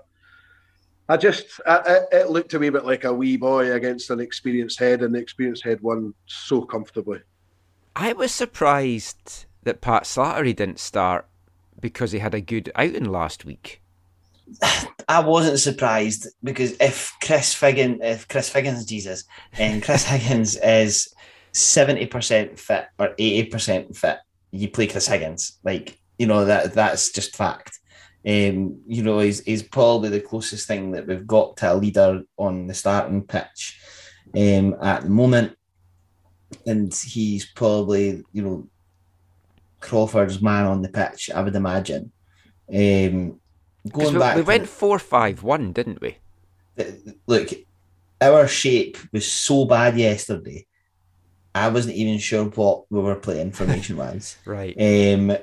[1.10, 4.80] I just, I, it looked a wee bit like a wee boy against an experienced
[4.80, 7.20] head, and the experienced head won so comfortably.
[7.96, 11.28] I was surprised that Pat Slattery didn't start
[11.80, 13.81] because he had a good outing last week.
[15.08, 19.26] I wasn't surprised because if Chris Figgin, if Chris Figgins, Jesus,
[19.58, 21.14] and Chris Higgins is
[21.54, 24.20] seventy percent fit or eighty percent fit,
[24.52, 25.60] you play Chris Higgins.
[25.64, 27.80] Like you know that that's just fact.
[28.26, 32.22] Um, you know he's he's probably the closest thing that we've got to a leader
[32.38, 33.80] on the starting pitch
[34.36, 35.58] um, at the moment,
[36.66, 38.68] and he's probably you know
[39.82, 41.30] Crawford's man on the pitch.
[41.34, 42.12] I would imagine.
[42.74, 43.41] Um,
[43.90, 46.18] going we, back, we went 4 5 1, didn't we?
[47.28, 47.50] look,
[48.20, 50.66] our shape was so bad yesterday.
[51.54, 54.38] I wasn't even sure what we were playing formation wise.
[54.46, 54.76] Right.
[54.80, 55.38] Um,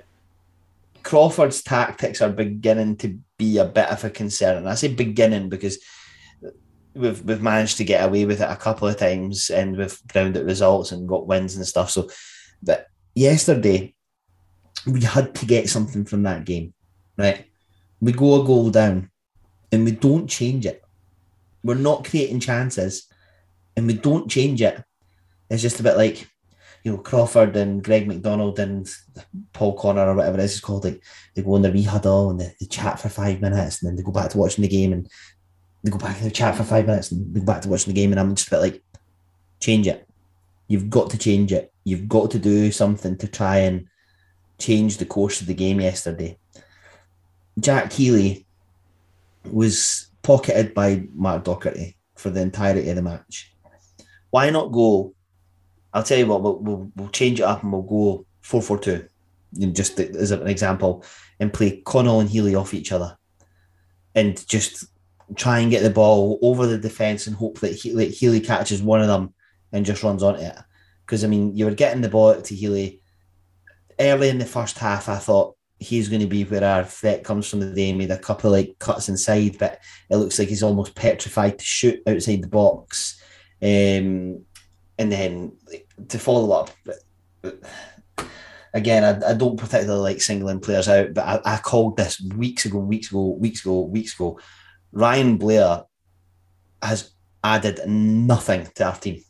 [1.02, 5.48] Crawford's tactics are beginning to be a bit of a concern, and I say beginning
[5.48, 5.78] because
[6.94, 10.46] we've we've managed to get away with it a couple of times, and we've grounded
[10.46, 11.90] results and got wins and stuff.
[11.90, 12.08] So,
[12.62, 13.94] but yesterday
[14.86, 16.72] we had to get something from that game,
[17.16, 17.44] right?
[18.00, 19.10] We go a goal down,
[19.72, 20.84] and we don't change it.
[21.62, 23.06] We're not creating chances,
[23.76, 24.82] and we don't change it.
[25.50, 26.28] It's just a bit like
[26.84, 28.88] you know, Crawford and Greg McDonald and
[29.52, 31.02] Paul Connor or whatever it is called, like
[31.34, 33.96] they go in the wee huddle and they, they chat for five minutes and then
[33.96, 35.08] they go back to watching the game and
[35.82, 37.92] they go back and they chat for five minutes and they go back to watching
[37.92, 38.82] the game and I'm just a bit like,
[39.60, 40.08] change it.
[40.68, 41.72] You've got to change it.
[41.84, 43.88] You've got to do something to try and
[44.58, 46.38] change the course of the game yesterday.
[47.58, 48.46] Jack Healy
[49.50, 53.54] was pocketed by Mark Docherty for the entirety of the match.
[54.30, 55.14] Why not go
[55.92, 58.78] I'll tell you what, we'll, we'll, we'll change it up and we'll go 4 4
[58.78, 59.08] 2,
[59.72, 61.04] just as an example,
[61.40, 63.16] and play Connell and Healy off each other
[64.14, 64.86] and just
[65.34, 69.00] try and get the ball over the defence and hope that Healy, Healy catches one
[69.00, 69.34] of them
[69.72, 70.56] and just runs onto it.
[71.04, 73.00] Because, I mean, you were getting the ball to Healy
[73.98, 75.08] early in the first half.
[75.08, 77.86] I thought he's going to be where our threat comes from today.
[77.86, 81.58] He made a couple of like cuts inside, but it looks like he's almost petrified
[81.58, 83.22] to shoot outside the box.
[83.62, 84.44] Um,
[84.98, 86.70] and then like, to follow up,
[88.74, 92.64] again, I, I don't particularly like singling players out, but I, I called this weeks
[92.64, 94.40] ago, weeks ago, weeks ago, weeks ago.
[94.92, 95.84] Ryan Blair
[96.82, 97.12] has
[97.44, 99.22] added nothing to our team.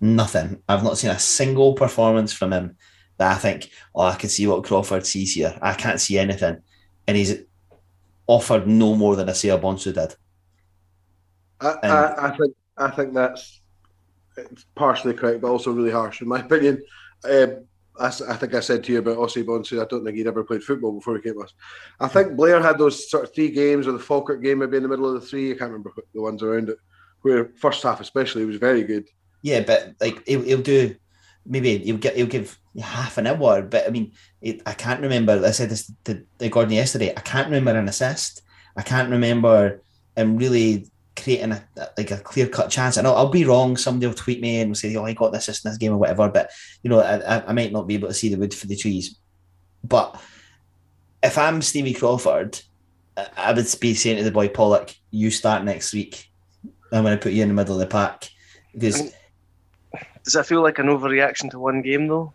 [0.00, 0.62] Nothing.
[0.68, 2.76] I've not seen a single performance from him
[3.20, 5.56] that I think, oh, I can see what Crawford sees here.
[5.60, 6.56] I can't see anything.
[7.06, 7.42] And he's
[8.26, 10.16] offered no more than a Asir Bonsu did.
[11.60, 13.60] I, I, I think I think that's
[14.74, 16.82] partially correct, but also really harsh in my opinion.
[17.30, 17.66] Um,
[17.98, 19.82] I, I think I said to you about Ossie Bonsu.
[19.82, 21.52] I don't think he'd ever played football before he came to us.
[22.00, 24.82] I think Blair had those sort of three games, or the Falkirk game maybe in
[24.82, 25.50] the middle of the three.
[25.50, 26.78] I can't remember the ones around it.
[27.20, 29.06] Where first half especially was very good.
[29.42, 30.96] Yeah, but like he'll, he'll do
[31.50, 33.60] maybe he'll get he'll give half an hour.
[33.62, 35.44] But I mean, it, I can't remember.
[35.44, 37.10] I said this to, to Gordon yesterday.
[37.14, 38.42] I can't remember an assist.
[38.76, 39.82] I can't remember
[40.16, 40.86] him really
[41.16, 41.62] creating a
[41.98, 42.96] like a clear cut chance.
[42.96, 43.76] And I'll, I'll be wrong.
[43.76, 45.98] Somebody will tweet me and say, "Oh, I got the assist in this game or
[45.98, 46.50] whatever." But
[46.82, 49.18] you know, I, I- might not be able to see the wood for the trees.
[49.82, 50.20] But
[51.22, 52.60] if I'm Stevie Crawford,
[53.16, 56.26] I I would be saying to the boy Pollock, "You start next week.
[56.92, 58.28] I'm going to put you in the middle of the pack."
[58.72, 59.12] Because
[60.30, 62.34] Does that feel like an overreaction to one game though?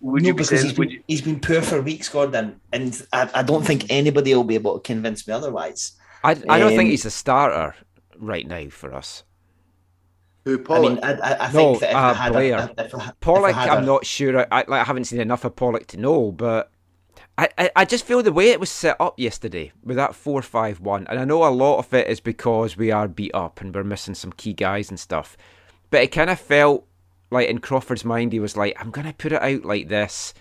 [0.00, 0.62] Would no, you be because saying?
[0.62, 3.86] he's Would been, you, he's been poor for weeks, Gordon, and I, I don't think
[3.90, 5.92] anybody will be able to convince me otherwise.
[6.22, 7.74] I, I don't Um, think he's a starter
[8.16, 9.24] right now for us.
[10.44, 12.70] Who I mean, I, I, I No, think that if uh, I had Blair.
[12.70, 14.40] a, if I, if I Pollock, had I'm a- not sure.
[14.52, 16.70] I, like, I haven't seen enough of Pollock to know, but
[17.38, 20.42] I, I, I just feel the way it was set up yesterday with that 4
[20.42, 23.60] 5 1, and I know a lot of it is because we are beat up
[23.62, 25.36] and we're missing some key guys and stuff,
[25.90, 26.87] but it kind of felt
[27.30, 30.34] like in Crawford's mind, he was like, I'm going to put it out like this.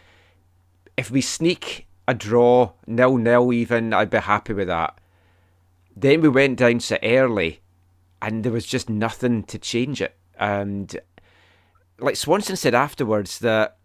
[0.95, 4.99] If we sneak a draw, nil nil even, I'd be happy with that.
[5.95, 7.61] Then we went down so early,
[8.21, 10.15] and there was just nothing to change it.
[10.39, 10.97] And
[11.99, 13.77] like Swanson said afterwards that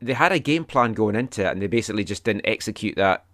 [0.00, 3.24] they had a game plan going into it, and they basically just didn't execute that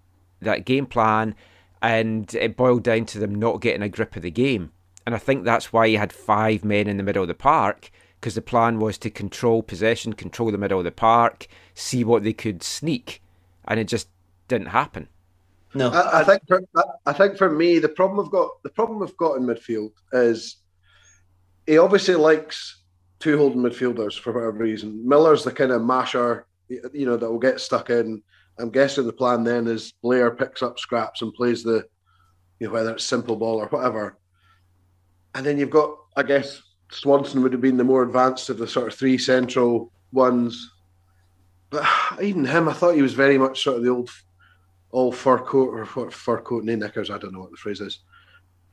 [0.40, 1.34] that game plan,
[1.80, 4.72] and it boiled down to them not getting a grip of the game.
[5.06, 7.90] And I think that's why you had five men in the middle of the park
[8.24, 12.24] because the plan was to control possession, control the middle of the park, see what
[12.24, 13.20] they could sneak,
[13.68, 14.08] and it just
[14.48, 15.08] didn't happen.
[15.74, 15.90] no.
[15.90, 19.00] I, I think for, I, I think for me the problem we've got the problem
[19.00, 20.56] we've got in midfield is
[21.66, 22.84] he obviously likes
[23.18, 25.06] two holding midfielders for whatever reason.
[25.06, 28.22] Miller's the kind of masher, you know, that will get stuck in.
[28.58, 31.86] I'm guessing the plan then is Blair picks up scraps and plays the,
[32.58, 34.16] you know, whether it's simple ball or whatever.
[35.34, 36.62] And then you've got, I guess,
[36.94, 40.70] Swanson would have been the more advanced of the sort of three central ones.
[41.70, 41.84] But
[42.22, 44.10] even him, I thought he was very much sort of the old
[44.90, 47.10] all fur coat or fur coat, knee knickers.
[47.10, 48.00] I don't know what the phrase is.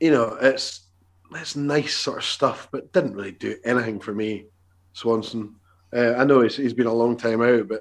[0.00, 0.86] You know, it's
[1.32, 4.46] it's nice sort of stuff, but didn't really do anything for me.
[4.92, 5.56] Swanson.
[5.94, 7.80] Uh, I know he's, he's been a long time out, but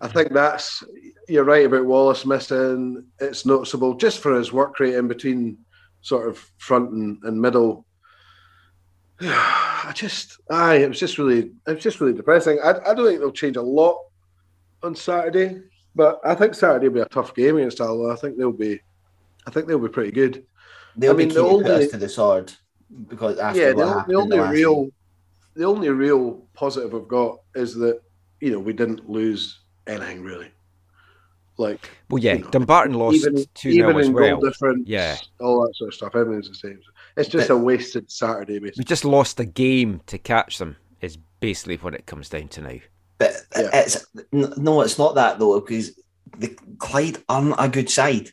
[0.00, 0.84] I think that's
[1.28, 3.04] you're right about Wallace missing.
[3.18, 5.58] It's noticeable just for his work rate in between
[6.02, 7.84] sort of front and, and middle.
[9.84, 12.58] I just, aye, it was just really, it was just really depressing.
[12.62, 13.96] I, I don't think they'll change a lot
[14.82, 15.60] on Saturday,
[15.94, 18.12] but I think Saturday will be a tough game against Alloa.
[18.12, 18.80] I think they'll be,
[19.46, 20.44] I think they'll be pretty good.
[20.96, 22.52] They'll I mean, be the keen to put only- us to the sword
[23.08, 24.92] because after yeah, what the, happened the in the only last real, game.
[25.54, 28.00] the only real positive I've got is that
[28.40, 30.50] you know we didn't lose anything really.
[31.58, 34.36] Like Well, yeah, You know, Dumbarton lost even 2 even 0 as well.
[34.36, 35.16] goal difference, Yeah.
[35.40, 36.14] all that sort of stuff.
[36.16, 36.80] Everything's the same.
[37.16, 41.18] It's just But- a wasted Saturday, We just lost a game to catch them, is
[41.40, 42.78] basically what it comes down to now.
[43.18, 43.70] But Yeah.
[43.74, 45.92] it's no, it's not that though, because
[46.38, 48.30] the Clyde aren't a good side.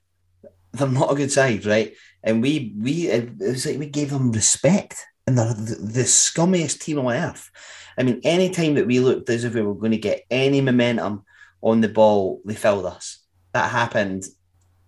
[0.72, 1.94] They're not a good side, right?
[2.24, 6.80] And we we it was like we gave them respect, and they're the, the scummiest
[6.80, 7.50] team on earth.
[7.98, 10.62] I mean, any time that we looked as if we were going to get any
[10.62, 11.24] momentum
[11.62, 13.20] on the ball, they failed us.
[13.54, 14.26] That happened.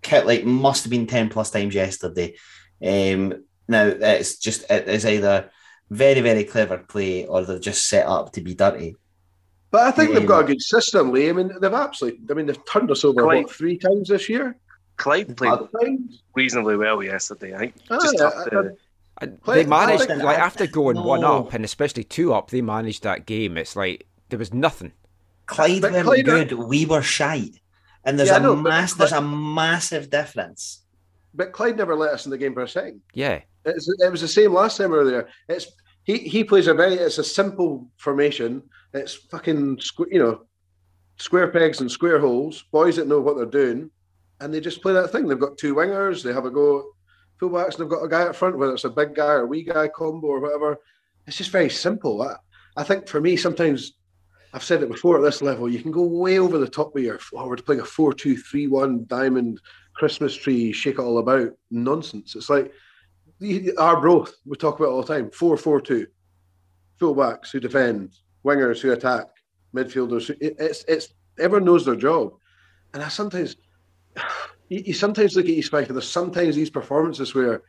[0.01, 2.35] kept- Like must have been ten plus times yesterday.
[2.83, 5.49] Um, now it's just it is either
[5.89, 8.95] very very clever play or they're just set up to be dirty.
[9.71, 10.19] But I think Yeah.
[10.19, 11.29] they've got a good system, Lee.
[11.29, 12.25] I mean, they've absolutely.
[12.29, 13.45] I mean, they've turned us over Quite.
[13.45, 14.57] what, three times this year.
[14.97, 15.67] Clyde played Uh,
[16.35, 17.55] reasonably well yesterday.
[17.55, 18.75] I think Ah, just yeah, tough I- to,
[19.21, 23.03] And they managed, I- like after going one up and especially two up, they managed
[23.03, 23.57] that game.
[23.57, 24.91] It's like there was nothing.
[25.45, 26.53] Clyde But weren't Clyde are- good.
[26.53, 27.55] We were shite,
[28.03, 30.81] and there's Yeah, I a know, but mass, Clyde- there's a massive difference.
[31.33, 33.01] But Clyde never let us in the game for a second.
[33.13, 35.29] Yeah, It's, it was the same last time we were there.
[35.47, 35.67] It's
[36.03, 38.63] he he plays a very it's a simple formation.
[38.93, 40.41] It's fucking you know
[41.17, 42.63] square pegs and square holes.
[42.71, 43.91] Boys that know what they're doing.
[44.41, 45.27] and they just play that thing.
[45.27, 46.83] They've got two wingers, they have a go
[47.39, 49.63] fullbacks, and they've got a guy up front, whether it's a big guy or wee
[49.63, 50.77] guy combo or whatever.
[51.27, 52.21] It's just very simple.
[52.23, 52.35] I,
[52.75, 53.93] I think for me, sometimes
[54.53, 57.03] I've said it before at this level, you can go way over the top with
[57.03, 59.61] your, oh, we're playing a 4 2 3 1 diamond
[59.93, 62.35] Christmas tree, shake it all about nonsense.
[62.35, 62.73] It's like
[63.77, 66.07] Arbroath, we talk about all the time 4 4 2.
[66.99, 68.13] Fullbacks who defend,
[68.45, 69.25] wingers who attack,
[69.75, 70.27] midfielders.
[70.27, 72.33] Who, it's, it's, everyone knows their job.
[72.93, 73.55] And I sometimes,
[74.69, 77.63] you, you sometimes look at East and there's sometimes these performances where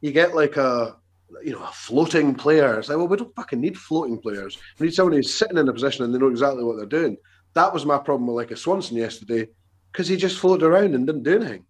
[0.00, 0.96] you get like a,
[1.44, 2.78] you know, a floating player.
[2.78, 4.56] It's like, well, we don't fucking need floating players.
[4.78, 7.18] We need someone who's sitting in a position and they know exactly what they're doing.
[7.54, 9.48] That was my problem with like a Swanson yesterday
[9.92, 11.64] because he just floated around and didn't do anything.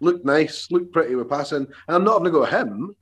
[0.00, 1.66] Looked nice, looked pretty with passing.
[1.88, 2.94] And I'm not going to go at him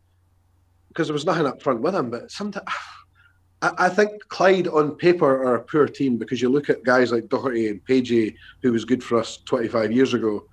[0.89, 2.11] because there was nothing up front with him.
[2.11, 2.67] But sometimes
[3.63, 7.13] I, I think Clyde on paper are a poor team because you look at guys
[7.13, 10.45] like Doherty and Pagey, who was good for us 25 years ago,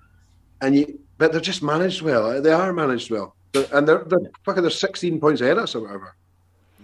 [0.60, 2.26] and you, but they're just managed well.
[2.26, 5.74] Uh, they are managed well and they're they're fucking they're 16 points ahead of us
[5.74, 6.14] or whatever.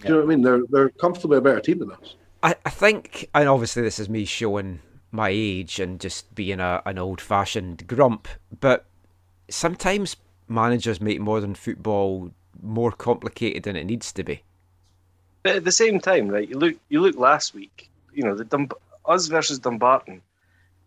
[0.00, 0.42] Do you know what I mean?
[0.42, 2.16] They're they're comfortably a better team than us.
[2.42, 6.82] I, I think, and obviously this is me showing my age and just being a,
[6.84, 8.28] an old fashioned grump,
[8.60, 8.86] but
[9.48, 10.16] sometimes
[10.48, 12.30] managers make modern football
[12.62, 14.42] more complicated than it needs to be.
[15.42, 16.48] But at the same time, right?
[16.48, 17.90] You look you look last week.
[18.12, 18.70] You know the Dumb-
[19.04, 20.20] us versus Dumbarton.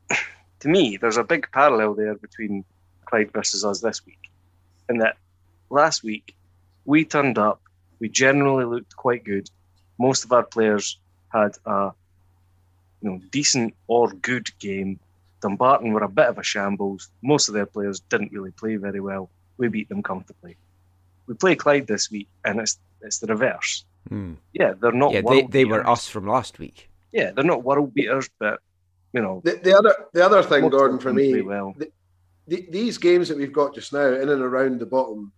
[0.60, 2.66] to me, there's a big parallel there between
[3.06, 4.30] Clyde versus us this week,
[4.90, 5.18] in that
[5.70, 6.36] last week,
[6.86, 7.62] we turned up.
[8.00, 9.50] We generally looked quite good.
[9.98, 10.98] Most of our players
[11.34, 11.92] had a
[13.02, 15.00] you know decent or good game.
[15.42, 17.10] Dumbarton were a bit of a shambles.
[17.22, 19.30] Most of their players didn't really play very well.
[19.58, 20.58] We beat them comfortably.
[21.28, 23.86] We play Clyde this week, and it's it's the reverse.
[24.08, 24.34] Hmm.
[24.54, 25.12] Yeah, they're not.
[25.12, 26.90] Yeah, they, they were us from last week.
[27.12, 28.60] Yeah, they're not world beaters, but
[29.14, 29.42] you know.
[29.44, 31.74] The, the other the other thing, Gordon, them for me, well.
[31.78, 31.92] the,
[32.48, 35.32] the, these games that we've got just now, in and around the bottom,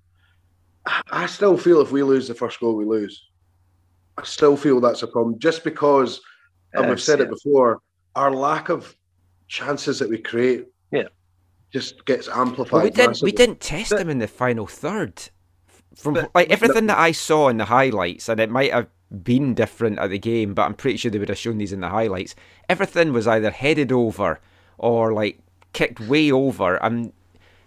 [1.12, 3.28] I still feel if we lose the first goal, we lose.
[4.18, 6.22] I still feel that's a problem, just because,
[6.74, 7.82] and we've Yes, said it before,
[8.16, 8.96] our lack of
[9.52, 11.10] chances that we create, Yeah.
[11.72, 12.72] just gets amplified.
[12.72, 15.30] Well, we didn't we didn't test But- them in the final third.
[15.94, 18.88] From But- like everything that I saw in the highlights, and it might have
[19.24, 21.82] been different at the game, but I'm pretty sure they would have shown these in
[21.82, 22.34] the highlights.
[22.70, 24.40] Everything was either headed over
[24.78, 25.40] or like
[25.74, 27.12] kicked way over, and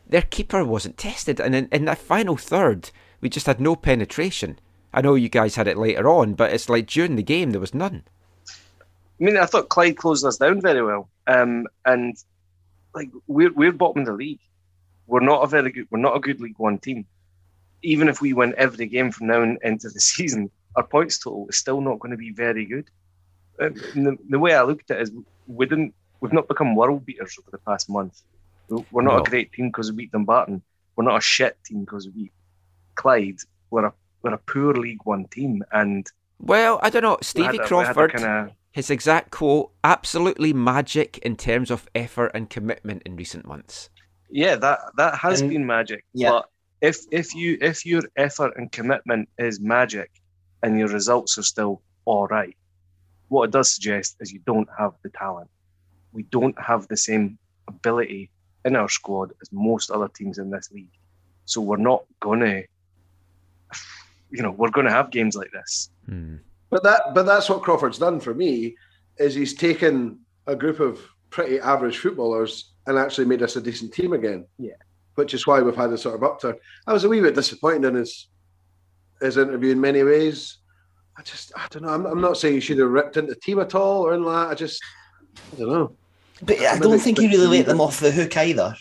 [0.08, 1.38] their keeper wasn't tested.
[1.38, 4.58] And in, in that final third, we just had no penetration.
[4.94, 7.60] I know you guys had it later on, but it's like during the game there
[7.60, 8.04] was none.
[9.20, 12.16] I mean, I thought Clyde closed us down very well, um, and
[12.94, 14.40] like we're we're bottom of the league.
[15.06, 15.86] We're not a very good.
[15.90, 17.06] We're not a good League One team.
[17.82, 21.46] Even if we win every game from now on into the season, our points total
[21.48, 22.88] is still not going to be very good.
[23.60, 25.12] Uh, the, the way I looked at it is,
[25.46, 25.94] we didn't.
[26.20, 28.22] We've not become world beaters over the past month.
[28.90, 29.20] We're not No.
[29.20, 30.62] a great team because we beat Dumbarton.
[30.96, 32.32] We're not a shit team because we beat
[32.94, 33.38] Clyde.
[33.70, 36.06] We're a we're a poor League One team, and
[36.40, 37.18] Well, I don't know.
[37.20, 41.88] Stevie had a- we had a Crawford, his exact quote, absolutely magic in terms of
[41.94, 43.88] effort and commitment in recent months.
[44.28, 46.04] Yeah, that that has And- been magic.
[46.12, 46.30] yeah.
[46.30, 50.10] But if if you if your effort and commitment is magic
[50.62, 52.56] and your results are still all right,
[53.28, 55.48] what it does suggest is you don't have the talent.
[56.12, 58.28] We don't have the same ability
[58.64, 60.96] in our squad as most other teams in this league.
[61.44, 62.62] So we're not gonna
[64.30, 65.90] you know, we're gonna have games like this.
[66.06, 66.36] Hmm.
[66.74, 68.74] But that, but that's what Crawford's done for me.
[69.18, 70.98] Is he's taken a group of
[71.30, 74.44] pretty average footballers and actually made us a decent team again.
[74.58, 74.72] Yeah.
[75.14, 76.56] Which is why we've had a sort of upturn.
[76.88, 78.26] I was a wee bit disappointed in his
[79.20, 80.58] his interview in many ways.
[81.16, 81.90] I just, I don't know.
[81.90, 84.24] I'm, I'm not saying he should have ripped into the team at all or in
[84.24, 84.48] that.
[84.48, 84.82] I just,
[85.52, 85.96] I don't know.
[86.42, 88.74] But I Maybe don't think he really let them off the hook either.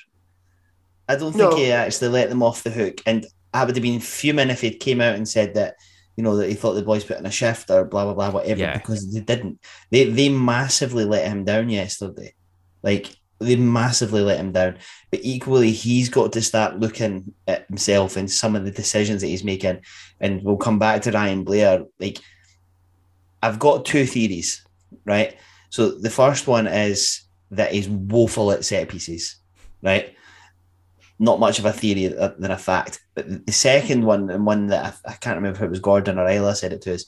[1.07, 1.55] I don't think No.
[1.55, 3.01] he actually let them off the hook.
[3.05, 5.75] And I would have been fuming if he'd came out and said that,
[6.15, 8.31] you know, that he thought the boys put in a shift or blah blah blah,
[8.31, 8.77] whatever, Yeah.
[8.77, 9.59] because they didn't.
[9.91, 12.33] They they massively let him down yesterday.
[12.83, 14.77] Like they massively let him down.
[15.11, 19.27] But equally, he's got to start looking at himself and some of the decisions that
[19.27, 19.81] he's making.
[20.19, 21.83] And we'll come back to Ryan Blair.
[21.99, 22.19] Like
[23.41, 24.65] I've got two theories,
[25.05, 25.35] right?
[25.69, 29.37] So the first one is that he's woeful at set pieces,
[29.81, 30.15] right?
[31.19, 32.99] Not much of a theory uh, than a fact.
[33.15, 34.07] But the second mm-hmm.
[34.07, 36.73] one, and one that I, I can't remember if it was Gordon or Isla said
[36.73, 37.05] it to us,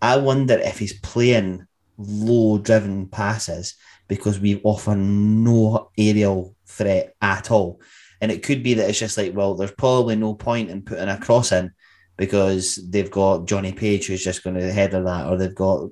[0.00, 3.74] I wonder if he's playing low driven passes
[4.06, 7.80] because we offer no aerial threat at all.
[8.20, 11.08] And it could be that it's just like, well, there's probably no point in putting
[11.08, 11.72] a cross in
[12.16, 15.88] because they've got Johnny Page who's just going to header that, or they've got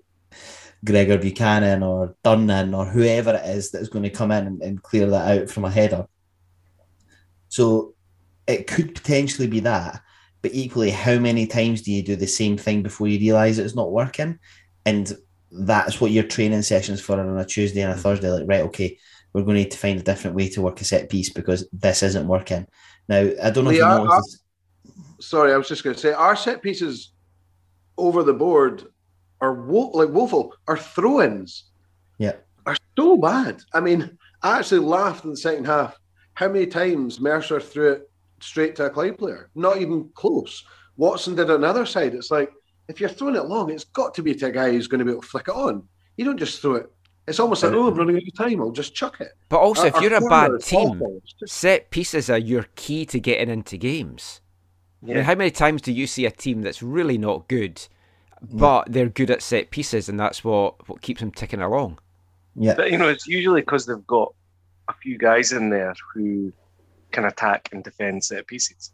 [0.84, 4.82] Gregor Buchanan or Durnan or whoever it is that's going to come in and, and
[4.82, 6.06] clear that out from a header.
[7.56, 7.94] So
[8.46, 10.02] it could potentially be that.
[10.42, 13.74] But equally, how many times do you do the same thing before you realise it's
[13.74, 14.38] not working?
[14.84, 15.10] And
[15.50, 18.00] that's what your training sessions for on a Tuesday and a mm.
[18.00, 18.28] Thursday.
[18.30, 18.98] Like, right, okay,
[19.32, 21.66] we're going to need to find a different way to work a set piece because
[21.72, 22.66] this isn't working.
[23.08, 24.42] Now, I don't know They if you are- noticed.
[25.18, 27.12] Sorry, I was just going to say our set pieces
[27.96, 28.84] over the board
[29.40, 30.52] are wo- like woeful.
[30.68, 31.70] Our throw-ins
[32.18, 32.34] Yeah.
[32.66, 33.62] are so bad.
[33.72, 35.96] I mean, I actually laughed in the second half.
[36.36, 38.10] How many times Mercer threw it
[38.40, 39.48] straight to a Clyde player?
[39.54, 40.64] Not even close.
[40.98, 42.14] Watson did it on the other side.
[42.14, 42.52] It's like
[42.88, 45.04] if you're throwing it long, it's got to be to a guy who's going to
[45.04, 45.82] be able to flick it on.
[46.18, 46.92] You don't just throw it.
[47.26, 48.60] It's almost like, oh, I'm running out of time.
[48.60, 49.32] I'll just chuck it.
[49.48, 51.02] But also, Our- if you're a bad team,
[51.40, 54.42] just- set pieces are your key to getting into games.
[55.02, 57.88] I mean, how many times do you see a team that's really not good, mm.
[58.58, 61.98] but they're good at set pieces, and that's what, what keeps them ticking along?
[62.56, 62.74] Yeah.
[62.74, 64.34] But you know, it's usually because they've got
[64.88, 66.52] a few guys in there who
[67.12, 68.92] can attack and defend set pieces.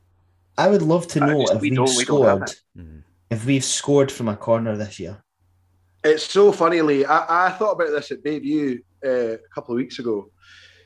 [0.58, 2.54] I would love to know just- if we we've don't- we don't have scored.
[2.78, 3.02] Mhm.
[3.30, 5.22] If we've scored from a corner this year.
[6.04, 7.04] It's so funny, Lee.
[7.04, 10.30] I, I thought about this at Bayview uh, a couple of weeks ago.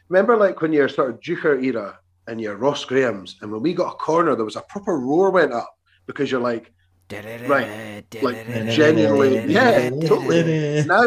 [0.08, 1.98] Remember, like when you're sort of Deuchar era
[2.28, 5.30] and you're Ross Graham's, and when we got a corner, there was a proper roar
[5.30, 5.74] went up
[6.06, 6.72] because you're like,
[7.08, 8.04] Right.
[8.20, 10.82] Like, genuinely- yeah, totally.
[10.84, 11.04] now,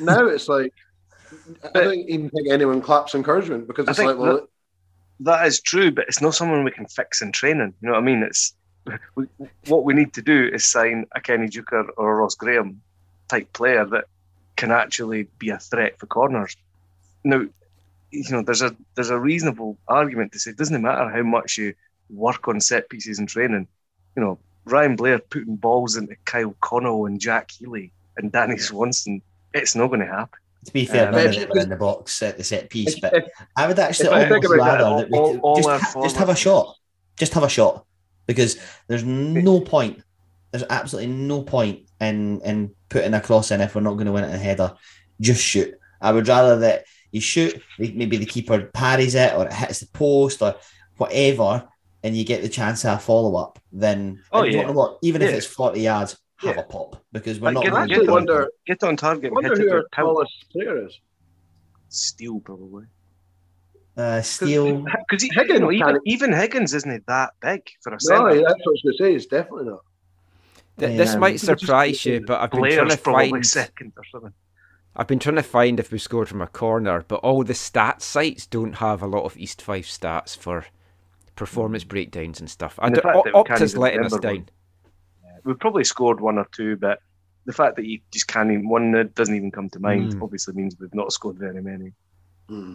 [0.00, 0.72] now it's like,
[1.74, 4.48] I don't even think anyone claps encouragement because it's like, well, that-
[5.20, 7.72] That is true, but it's not someone we can fix in training.
[7.80, 8.22] You know what I mean?
[8.22, 8.54] It's
[9.14, 9.26] we,
[9.66, 12.80] what we need to do is sign a Kenny Deuchar or a Ross Graham
[13.28, 14.04] type player that
[14.56, 16.56] can actually be a threat for corners.
[17.24, 17.46] Now,
[18.10, 21.58] you know, there's a there's a reasonable argument to say it doesn't matter how much
[21.58, 21.74] you
[22.10, 23.66] work on set pieces in training.
[24.16, 29.22] You know, Ryan Blair putting balls into Kyle Connell and Jack Healy and Danny Swanson,
[29.54, 30.38] it's not going to happen.
[30.66, 33.14] To be fair, none of them were in the box at the set piece, but
[33.14, 33.24] if-
[33.56, 36.02] I would actually if I think almost rather it, that we all- all just, ha-
[36.02, 36.74] just have a shot.
[37.16, 37.84] Just have a shot.
[38.26, 38.58] Because
[38.88, 40.02] there's no point.
[40.50, 44.12] There's absolutely no point in in putting a cross in if we're not going to
[44.12, 44.74] win it in a header.
[45.20, 45.72] Just shoot.
[46.00, 49.86] I would rather that you shoot, maybe the keeper parries it or it hits the
[49.88, 50.56] post or
[50.96, 51.68] whatever,
[52.02, 53.58] and you get the chance of a follow up.
[53.72, 54.70] Then Oh, yeah.
[54.70, 54.98] what?
[55.02, 56.60] Even if it's forty yards, have Yeah.
[56.60, 57.62] a pop because we're Like, not.
[57.64, 60.86] get- going get to wonder, Get on target and wonder hit who our tallest player
[60.86, 60.98] is.
[61.88, 62.84] Steele, probably.
[63.96, 64.82] uh, steal.
[65.08, 68.50] Because Higgins you know, even, even Higgins isn't that big for a No, that's what
[68.50, 69.14] I was going to say.
[69.14, 69.80] It's definitely not.
[70.78, 73.46] Th- this might surprise you, but I've been trying to find.
[73.46, 74.32] second or something.
[74.94, 78.02] I've been trying to find if we scored from a corner, but all the stats
[78.02, 80.66] sites don't have a lot of East Fife stats for
[81.34, 82.78] performance breakdowns and stuff.
[82.78, 84.48] And And the fact that we can't Opta's letting us remember down.
[85.46, 86.98] We've probably scored one or two, but
[87.46, 90.22] the fact that you just can't even one that doesn't even come to mind Mm.
[90.22, 91.92] obviously means we've not scored very many.
[92.48, 92.74] Hmm.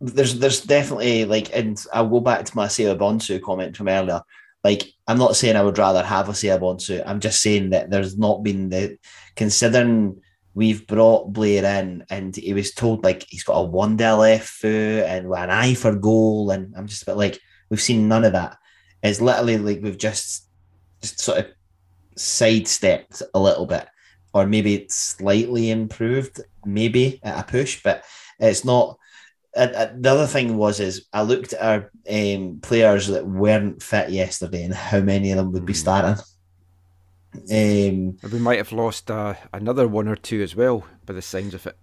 [0.00, 4.20] there's there's definitely like and I'll go back to my Seiya Bonsu comment from earlier.
[4.62, 7.02] Like I'm not saying I would rather have a Seiya Bonsu.
[7.06, 8.98] I'm just saying that there's not been the
[9.36, 10.20] considering
[10.54, 14.48] we've brought Blair in and he was told like he's got a one day left
[14.48, 17.40] foot and an eye for goal and I'm just a bit like
[17.70, 18.56] we've seen none of that.
[19.02, 20.48] It's literally like we've just
[21.02, 21.46] just sort of
[22.16, 23.86] sidestepped a little bit
[24.32, 28.04] or maybe it's slightly improved maybe at a push but
[28.38, 28.98] it's not
[29.56, 34.10] uh, the other thing was is I looked at our um, players that weren't fit
[34.10, 35.76] yesterday and how many of them would be Hmm.
[35.76, 36.24] starting.
[37.34, 41.54] Um, We might have lost uh, another one or two as well, by the signs
[41.54, 41.76] of it.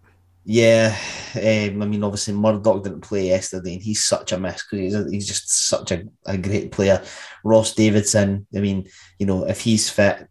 [0.44, 0.98] Yeah,
[1.36, 5.12] um, I mean, obviously Murdoch didn't play yesterday, and he's such a miss because he's,
[5.12, 7.04] he's just such a, a great player.
[7.44, 8.88] Ross Davidson, I mean,
[9.20, 10.28] you know, if he's fit,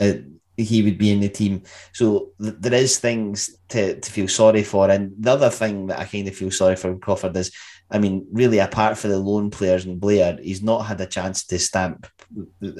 [0.00, 0.12] uh,
[0.56, 1.62] he would be in the team.
[1.92, 4.90] So th- there is things to, to feel sorry for.
[4.90, 7.52] And the other thing that I kind of feel sorry for Crawford is,
[7.90, 11.44] I mean, really, apart from the lone players and Blair, he's not had a chance
[11.46, 12.06] to stamp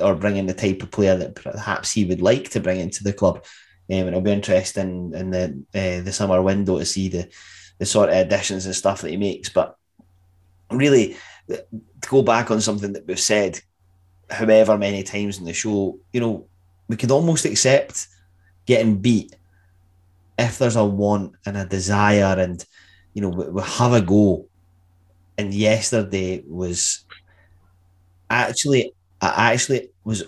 [0.01, 3.03] or bring in the type of player that perhaps he would like to bring into
[3.05, 3.45] the club.
[3.91, 7.29] Um, and it'll be interesting in the uh, the summer window to see the
[7.79, 9.49] the sort of additions and stuff that he makes.
[9.49, 9.77] But
[10.71, 11.17] really,
[11.49, 11.65] to
[12.09, 13.61] go back on something that we've said,
[14.29, 16.47] however many times in the show, you know,
[16.89, 18.09] we could almost accept
[18.67, 19.35] getting beat
[20.39, 22.65] if there's a want and a desire, and
[23.15, 24.47] you know, we, we have a go.
[25.39, 27.05] And yesterday was
[28.29, 30.25] actually, I actually was,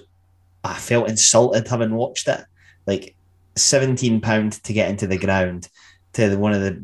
[0.63, 2.45] I felt insulted having watched it.
[2.87, 3.17] Like
[3.57, 5.69] seventeen pound to get into the ground
[6.15, 6.83] to the, one of the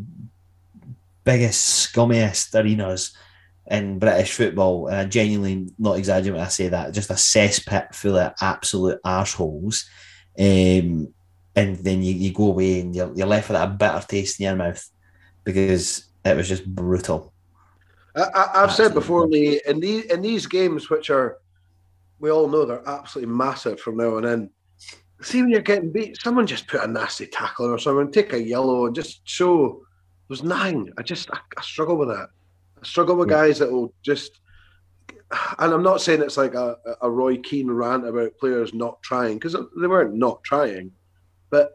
[1.25, 3.17] biggest scummiest arenas
[3.69, 7.95] in British football, and I genuinely not exaggerating when I say that, just a cesspit
[7.95, 9.85] full of absolute arseholes.
[10.39, 11.12] Um,
[11.57, 14.45] and then you, you go away and you're, you're left with a bitter taste in
[14.45, 14.89] your mouth
[15.43, 17.33] because it was just brutal.
[18.14, 21.39] I, I've said before, Lee, in these in these games, which are
[22.19, 24.51] we all know they're absolutely massive from now on in.
[25.23, 28.43] See when you're getting beat, someone just put a nasty tackle or someone take a
[28.43, 29.83] yellow and just show
[30.29, 30.93] there's nine.
[30.99, 32.29] I just I, I struggle with that.
[32.83, 33.35] I struggle with hmm.
[33.35, 34.41] guys that will just
[35.59, 39.39] and I'm not saying it's like a, a Roy Keane rant about players not trying
[39.39, 40.93] because they weren't not trying,
[41.51, 41.73] but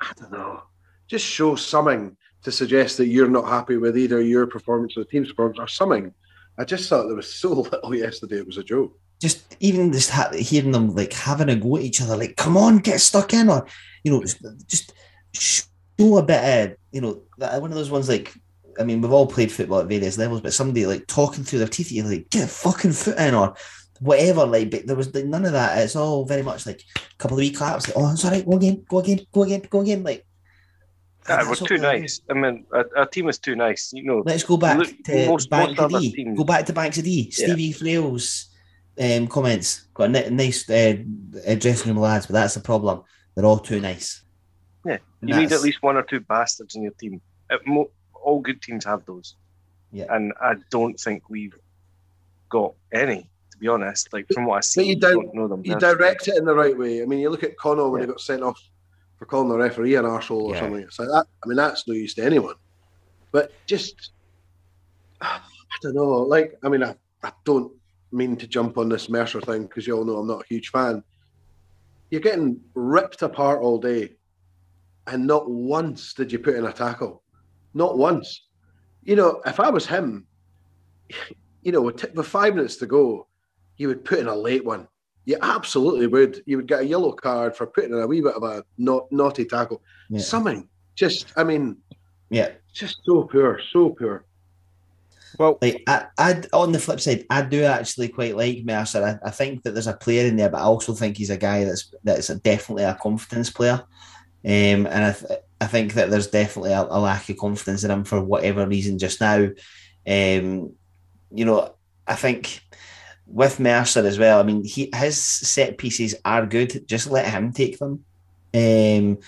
[0.00, 0.62] I don't know,
[1.08, 5.10] just show something to suggest that you're not happy with either your performance or the
[5.10, 6.14] team's performance or something.
[6.58, 8.98] I just thought there was so little yesterday; it was a joke.
[9.20, 12.56] Just even just ha- hearing them like having a go at each other, like "Come
[12.56, 13.66] on, get stuck in," or
[14.04, 14.22] you know,
[14.66, 14.92] just
[15.32, 18.34] show a bit of you know one of those ones like
[18.78, 21.68] I mean, we've all played football at various levels, but somebody like talking through their
[21.68, 23.54] teeth, you're like, get a fucking foot in or
[24.00, 24.46] whatever.
[24.46, 25.78] Like, but there was like, none of that.
[25.78, 27.88] It's all very much like a couple of wee claps.
[27.88, 28.44] Like, oh, it's all right.
[28.44, 28.84] Go again.
[28.88, 29.20] Go again.
[29.32, 29.62] Go again.
[29.70, 30.02] Go again.
[30.02, 30.26] Like,
[31.28, 32.20] yeah, we're too nice.
[32.30, 33.92] I mean, our, our, team is too nice.
[33.92, 36.34] You know, let's go back look, to most, Banks most of D.
[36.36, 37.30] Go back to Banks of D.
[37.30, 37.76] Stevie yeah.
[37.76, 38.50] Frail's
[39.00, 39.88] um, comments.
[39.94, 40.96] Got a nice uh,
[41.58, 43.02] dressing room lads, but that's the problem.
[43.34, 44.22] They're all too nice.
[44.84, 47.20] Yeah, you need at least one or two bastards in your team.
[47.66, 49.36] Mo- all good teams have those.
[49.92, 50.06] Yeah.
[50.10, 51.56] And I don't think we've
[52.48, 54.12] got any, to be honest.
[54.12, 55.62] Like from what I see, but you, don't know them.
[55.64, 57.02] You direct it in the right way.
[57.02, 58.06] I mean, you look at Connor when yeah.
[58.06, 58.60] he got sent off
[59.18, 60.60] for calling the referee an arsehole or yeah.
[60.60, 60.82] something.
[60.82, 61.26] It's like that.
[61.42, 62.54] I mean, that's no use to anyone.
[63.32, 64.12] But just,
[65.20, 65.40] I
[65.82, 66.22] don't know.
[66.22, 67.72] Like, I mean, I, I don't
[68.16, 70.70] mean to jump on this Mercer thing because you all know I'm not a huge
[70.70, 71.02] fan.
[72.10, 74.14] You're getting ripped apart all day,
[75.06, 77.22] and not once did you put in a tackle.
[77.74, 78.42] Not once.
[79.02, 80.26] You know, if I was him,
[81.62, 83.26] you know, with, with five minutes to go,
[83.76, 84.88] you would put in a late one.
[85.24, 86.42] You absolutely would.
[86.46, 89.10] You would get a yellow card for putting in a wee bit of a not,
[89.10, 89.82] naughty tackle.
[90.08, 90.20] Yeah.
[90.20, 90.68] Something.
[90.94, 91.76] Just, I mean,
[92.30, 94.24] yeah, just so poor, so poor.
[95.38, 99.20] Well, like I, I, on the flip side, I do actually quite like Mercer.
[99.22, 101.36] I, I, think that there's a player in there, but I also think he's a
[101.36, 103.84] guy that's that's definitely a confidence player.
[104.44, 107.90] Um, and I, th- I think that there's definitely a, a, lack of confidence in
[107.90, 109.48] him for whatever reason just now.
[110.06, 110.72] Um,
[111.32, 111.74] you know,
[112.06, 112.62] I think
[113.26, 114.38] with Mercer as well.
[114.38, 116.86] I mean, he his set pieces are good.
[116.86, 118.04] Just let him take them.
[118.54, 119.18] Um,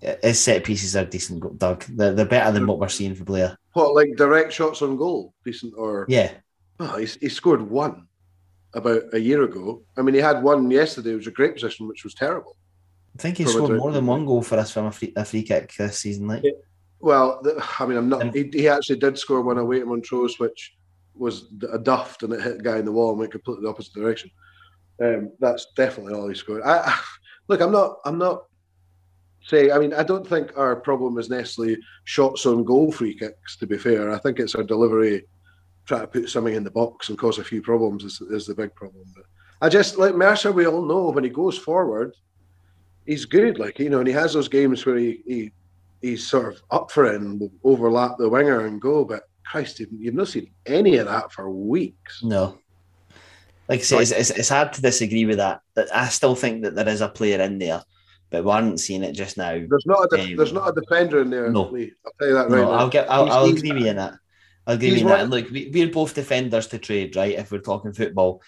[0.00, 1.84] his set pieces are decent, Doug.
[1.88, 3.56] They're, they're better than what we're seeing for Blair.
[3.72, 6.06] What, like direct shots on goal, decent or?
[6.08, 6.32] Yeah.
[6.80, 8.06] Oh, he, he scored one
[8.74, 9.82] about a year ago.
[9.96, 11.12] I mean, he had one yesterday.
[11.12, 12.56] It was a great position, which was terrible.
[13.18, 15.42] I think he scored more than one goal for us from a free, a free
[15.42, 16.28] kick this season.
[16.28, 16.52] Like, yeah.
[17.00, 18.34] well, the, I mean, I'm not.
[18.34, 20.76] He, he, actually did score one away at Montrose, which
[21.14, 23.70] was a duffed and it hit a guy in the wall and went completely the
[23.70, 24.30] opposite direction.
[25.02, 26.62] Um, that's definitely all he scored.
[26.62, 27.00] I, I,
[27.48, 27.98] look, I'm not.
[28.04, 28.44] I'm not
[29.48, 29.72] saying.
[29.72, 33.56] I mean, I don't think our problem is necessarily shots on goal free kicks.
[33.56, 35.24] To be fair, I think it's our delivery.
[35.86, 38.54] Try to put something in the box and cause a few problems is, is the
[38.54, 39.06] big problem.
[39.16, 39.24] But
[39.62, 40.52] I just like Mercer.
[40.52, 42.14] We all know when he goes forward
[43.08, 43.58] he's good.
[43.58, 45.52] Like you know, and he has those games where he, he
[46.00, 49.04] he's sort of up for it and will overlap the winger and go.
[49.04, 52.22] But Christ, you've not seen any of that for weeks.
[52.22, 52.58] No.
[53.68, 55.60] Like I say, it's, it's, it's, hard to disagree with that.
[55.74, 57.82] But I still think that there is a player in there,
[58.30, 59.52] but we aren't seeing it just now.
[59.52, 61.50] There's not a de- um, there's not a defender in there.
[61.50, 61.92] No, Lee.
[62.04, 62.50] I'll tell you that right.
[62.50, 62.70] No, now.
[62.72, 63.10] I'll get.
[63.10, 64.14] I'll, I'll agree with you in that.
[64.66, 65.20] I'll agree with you in that.
[65.20, 67.38] And look, we, we're both defenders to trade, right?
[67.38, 68.42] If we're talking football,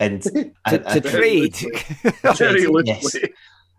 [0.00, 1.54] and to, I, to I, trade.
[2.34, 3.16] trade yes.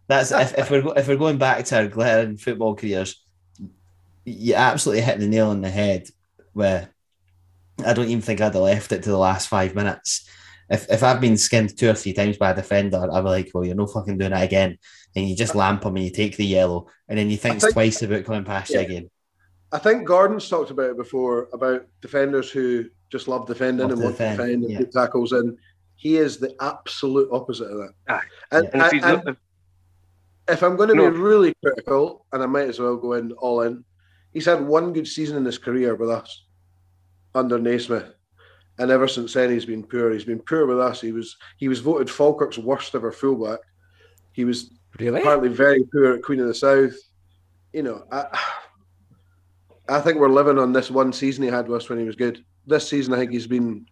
[0.08, 3.22] That's if, if we're if we're going back to our glaring football careers,
[4.26, 6.08] you absolutely hit the nail on the head.
[6.54, 6.90] Where
[7.86, 10.30] I don't even think I'd have left it to the last five minutes.
[10.70, 13.52] If if I've been skinned two or three times by a defender, I'd be like,
[13.54, 14.78] well, you're no fucking doing that again.
[15.16, 17.74] And you just lamp him and you take the yellow, and then you think, think
[17.74, 18.82] twice about coming past yeah.
[18.82, 19.10] you again.
[19.72, 24.02] I think Gordon's talked about it before about defenders who just love defending love and
[24.02, 24.80] want defend, to defend and yeah.
[24.80, 25.58] put tackles and
[25.96, 27.94] He is the absolute opposite of that.
[28.08, 28.90] Ah, and, yeah.
[28.92, 29.38] and, and, and,
[30.48, 31.12] if I'm going to no.
[31.12, 33.84] be really critical, and I might as well go in all in,
[34.34, 36.46] he's had one good season in his career with us
[37.36, 38.14] under Naismith.
[38.80, 40.12] And ever since then, he's been poor.
[40.12, 41.02] He's been poor with us.
[41.02, 43.60] He was he was voted Falkirk's worst ever fullback.
[44.34, 46.94] He was really apparently very poor at Queen of the South.
[47.74, 48.26] You know, I,
[49.90, 52.16] I think we're living on this one season he had with us when he was
[52.16, 52.44] good.
[52.68, 53.86] This season, I think he's been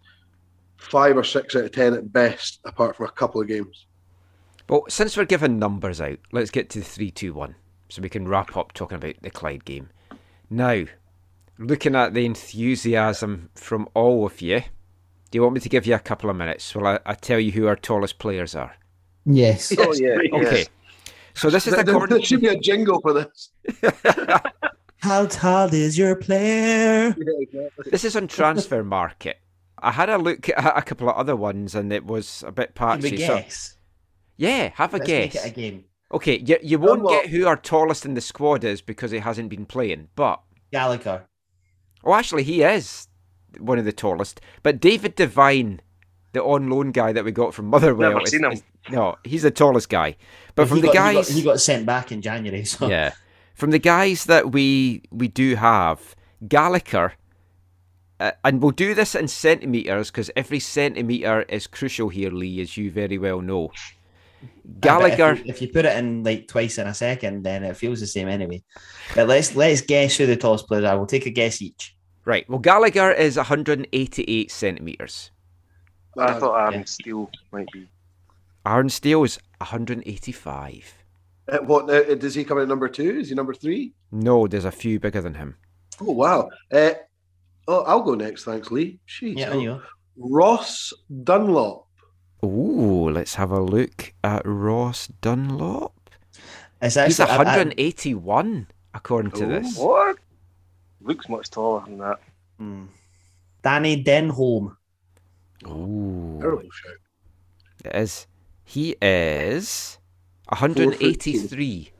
[0.77, 3.87] five or six out of ten at best, apart from a couple of games.
[4.67, 7.55] Well, since we're giving numbers out, let's get to the 3 2 1
[7.89, 9.89] so we can wrap up talking about the Clyde game.
[10.49, 10.85] Now,
[11.59, 14.63] looking at the enthusiasm from all of you,
[15.35, 16.73] do you want me to give you a couple of minutes?
[16.73, 18.73] Will I, I tell you who our tallest players are?
[19.25, 19.73] Yes.
[19.77, 20.15] Oh, yeah.
[20.31, 20.65] Okay.
[21.33, 23.49] So this is the there, there should be a jingle for this.
[24.99, 27.13] How tall is your player?
[27.91, 29.41] This is on transfer market.
[29.77, 32.73] I had a look at a couple of other ones and it was a bit
[32.73, 33.17] Can we patchy.
[33.17, 33.75] So, guess?
[34.37, 35.35] yeah, have a Let's guess.
[35.35, 35.83] make it a game.
[36.13, 37.23] Okay, you, you won't Dunlop.
[37.23, 41.25] get who our tallest in the squad is because he hasn't been playing, but Gallagher.
[42.05, 43.09] oh, actually, he is
[43.59, 44.41] one of the tallest.
[44.63, 45.81] But David Devine,
[46.33, 48.51] the on loan guy that we got from Motherwell, Never is- seen him.
[48.51, 50.15] is- no, he's the tallest guy.
[50.53, 52.63] But from the got, guys, he got, he got sent back in January.
[52.65, 53.13] So yeah,
[53.55, 56.15] from the guys that we we do have,
[56.47, 57.13] Gallagher,
[58.19, 62.77] uh, and we'll do this in centimeters because every centimeter is crucial here, Lee, as
[62.77, 63.71] you very well know.
[64.63, 65.31] But Gallagher.
[65.31, 67.99] If you, if you put it in like twice in a second, then it feels
[67.99, 68.61] the same anyway.
[69.15, 70.95] But let's let's guess who the tallest players are.
[70.97, 71.94] We'll take a guess each.
[72.25, 72.49] Right.
[72.49, 75.31] Well, Gallagher is 188 centimeters.
[76.17, 76.83] I thought Aaron yeah.
[76.85, 77.87] Steele might be.
[78.65, 80.93] Aaron Steele is 185.
[81.47, 83.19] Uh, what uh, does he come in at number two?
[83.19, 83.93] Is he number three?
[84.11, 85.55] No, there's a few bigger than him.
[86.01, 86.49] Oh wow.
[86.71, 86.91] Uh,
[87.67, 88.45] oh, I'll go next.
[88.45, 88.99] Thanks, Lee.
[89.07, 89.37] Jeez.
[89.37, 89.81] Yeah, Oh, you.
[90.17, 91.87] Ross Dunlop.
[92.43, 95.93] Ooh, let's have a look at Ross Dunlop.
[96.81, 99.77] It's He's actually I- I- 181, according to this.
[99.77, 100.17] What?
[101.05, 102.19] Looks much taller than that.
[102.57, 102.85] Hmm.
[103.61, 104.75] Danny Denholm.
[105.67, 106.93] Ooh, Terrible shout.
[107.85, 108.27] it is.
[108.63, 109.99] He is
[110.49, 111.91] 183.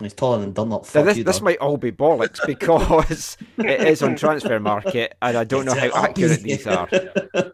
[0.00, 0.86] He's taller than Dunlop.
[0.86, 5.44] Fuck this, you, this might all be bollocks because it is on Transfermarkt, and I
[5.44, 6.88] don't know It's how accurate these are.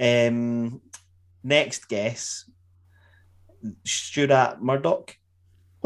[0.00, 0.80] um,
[1.42, 2.48] next guess.
[3.84, 5.16] Stuart Murdoch.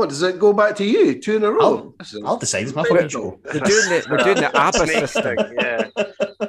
[0.00, 1.20] What does it go back to you?
[1.20, 1.60] Two in a row.
[1.60, 2.62] I'll- This is I'll decide.
[2.62, 3.20] It's my big fucking show.
[3.20, 3.40] show.
[3.44, 5.36] We're doing the we're doing the ABBA Snake system.
[5.36, 5.90] thing, yeah.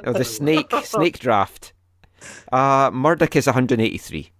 [0.06, 1.74] Oh, the snake snake draft.
[2.50, 4.32] Uh, Murdoch is 183.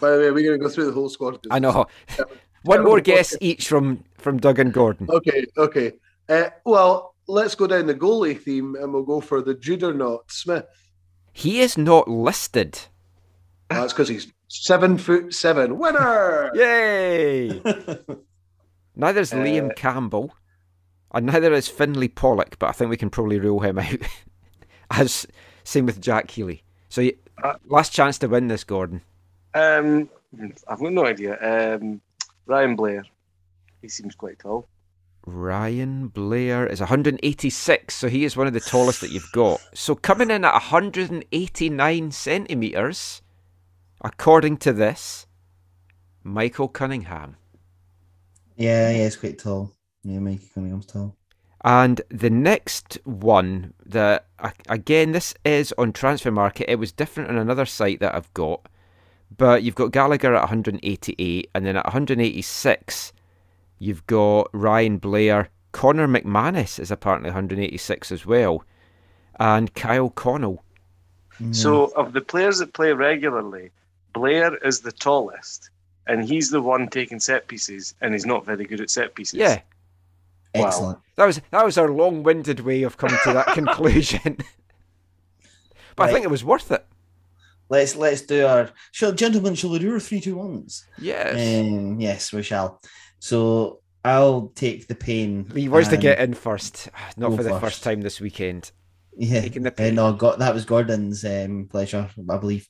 [0.00, 1.38] By the way, we're going to go through the whole squad.
[1.50, 1.86] I know.
[2.64, 5.08] One more guess each from from Doug and Gordon.
[5.10, 5.92] Okay, okay.
[6.28, 10.66] Uh, well, let's go down the goalie theme and we'll go for the Juggernaut Smith.
[11.32, 12.78] He is not listed.
[13.70, 15.78] That's because he's seven foot seven.
[15.78, 16.50] Winner!
[16.54, 17.48] Yay!
[18.96, 20.34] Neither is Liam Campbell,
[21.14, 22.58] and neither is Finley Pollock.
[22.58, 23.96] But I think we can probably rule him out.
[24.90, 25.26] As
[25.64, 26.62] same with Jack Healy.
[26.88, 29.00] So you, Uh, last chance to win this, Gordon.
[29.54, 30.10] Um,
[30.68, 31.38] I've got no idea.
[31.40, 32.00] Um,
[32.46, 33.04] Ryan Blair.
[33.80, 34.68] He seems quite tall.
[35.24, 39.60] Ryan Blair is 186, so he is one of the tallest that you've got.
[39.74, 43.22] So coming in at 189 centimeters,
[44.00, 45.26] according to this,
[46.22, 47.36] Michael Cunningham.
[48.56, 49.72] Yeah, yeah, it's quite tall.
[50.02, 51.16] Yeah, Mikey Cunningham's tall.
[51.62, 54.26] And the next one, that
[54.68, 56.64] again, this is on Transfermarkt.
[56.66, 58.66] It was different on another site that I've got,
[59.36, 63.12] but you've got Gallagher at 188, and then at 186,
[63.78, 65.50] you've got Ryan Blair.
[65.72, 68.64] Connor McManus is apparently 186 as well,
[69.38, 70.64] and Kyle Connell.
[71.40, 71.54] Mm.
[71.54, 73.70] So, of the players that play regularly,
[74.12, 75.70] Blair is the tallest,
[76.06, 79.38] and he's the one taking set pieces, and he's not very good at set pieces.
[79.38, 79.60] Yeah,
[80.54, 80.66] Wow.
[80.66, 80.98] Excellent.
[81.16, 84.36] that was that was our long-winded way of coming to that conclusion.
[85.96, 86.84] but I think it was worth it.
[87.68, 90.86] Let's let's do our shall gentlemen, shall we do our three two ones?
[90.98, 91.34] Yes.
[91.62, 92.80] Um, yes, we shall.
[93.20, 95.46] So I'll take the pain.
[95.52, 97.60] Lee was to get in first, not for the first.
[97.60, 98.72] first time this weekend.
[99.16, 102.68] Yeah, taking the uh, no, got that was Gordon's um, pleasure, I believe.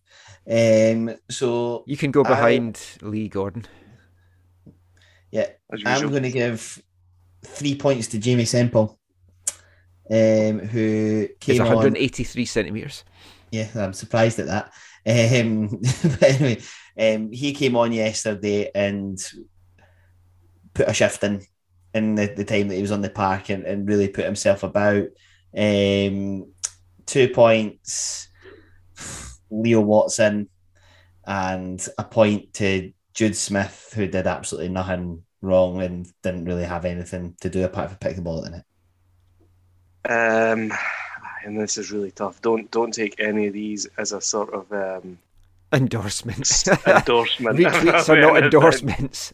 [0.50, 3.66] Um, so You can go I- behind Lee Gordon.
[5.30, 5.46] yeah,
[5.86, 6.82] I'm going to give
[7.44, 8.98] three points to Jamie Semple,
[10.10, 11.74] um, who He's came on.
[11.74, 13.04] 183 centimeters.
[13.50, 14.72] Yeah, I'm surprised at that.
[15.06, 15.68] Um,
[16.02, 16.60] but anyway,
[16.98, 19.18] um, he came on yesterday and
[20.74, 21.42] put a shift in
[21.92, 24.62] in the, the time that he was on the park and, and really put himself
[24.62, 25.06] about.
[25.56, 26.52] Um,
[27.06, 28.28] two points,
[29.50, 30.48] Leo Watson,
[31.26, 36.84] and a point to Jude Smith, who did absolutely nothing wrong and didn't really have
[36.84, 38.64] anything to do apart from pick the ball in it.
[40.10, 40.72] Um,
[41.44, 42.40] and this is really tough.
[42.40, 45.18] Don't don't take any of these as a sort of um,
[45.72, 46.66] Endorsements.
[46.86, 47.58] endorsement.
[47.58, 49.32] Retweets are not endorsements.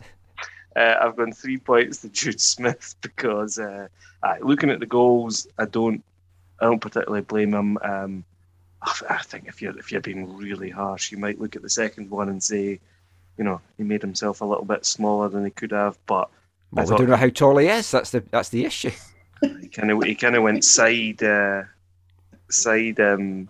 [0.77, 3.89] Uh, I've gone three points to Jude Smith because uh,
[4.41, 6.05] looking at the goals, I don't,
[6.61, 7.79] I don't particularly blame him.
[7.83, 8.24] Um,
[8.83, 11.70] I, I think if you're if you're being really harsh, you might look at the
[11.70, 12.79] second one and say,
[13.39, 16.29] you know, he made himself a little bit smaller than he could have, but
[16.72, 17.91] Well, I we thought- don't know how tall he is.
[17.91, 18.93] That's the that's the issue.
[19.61, 21.62] he kind of he kind of went side uh,
[22.51, 23.49] side um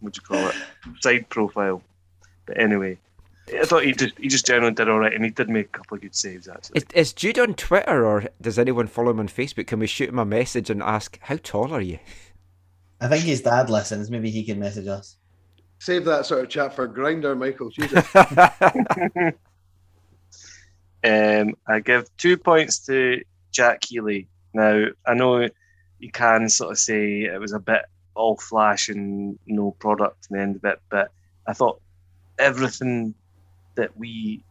[0.00, 0.54] what do you call it
[1.00, 1.82] side profile.
[2.46, 2.98] But anyway,
[3.54, 5.78] I thought he just he just generally did all right, and he did make a
[5.78, 6.78] couple of good saves actually.
[6.78, 9.66] Is, is Jude on Twitter or does anyone follow him on Facebook?
[9.66, 11.98] Can we shoot him a message and ask, how tall are you?
[13.00, 14.10] I think his dad listens.
[14.10, 15.16] Maybe he can message us.
[15.78, 17.70] Save that sort of chat for Grindr, Michael.
[17.70, 18.04] Jesus.
[21.04, 23.22] Um, I give two points to
[23.52, 24.28] Jack Healy.
[24.52, 25.48] Now I know
[25.98, 27.82] you can sort of say it was a bit
[28.14, 31.12] all flash and no product in the end of it, but
[31.46, 31.80] I thought
[32.38, 33.14] everything
[33.78, 34.42] that we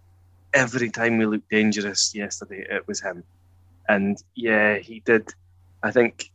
[0.53, 3.23] every time we looked dangerous yesterday, it was him.
[3.88, 5.30] And yeah, he did.
[5.84, 6.32] I think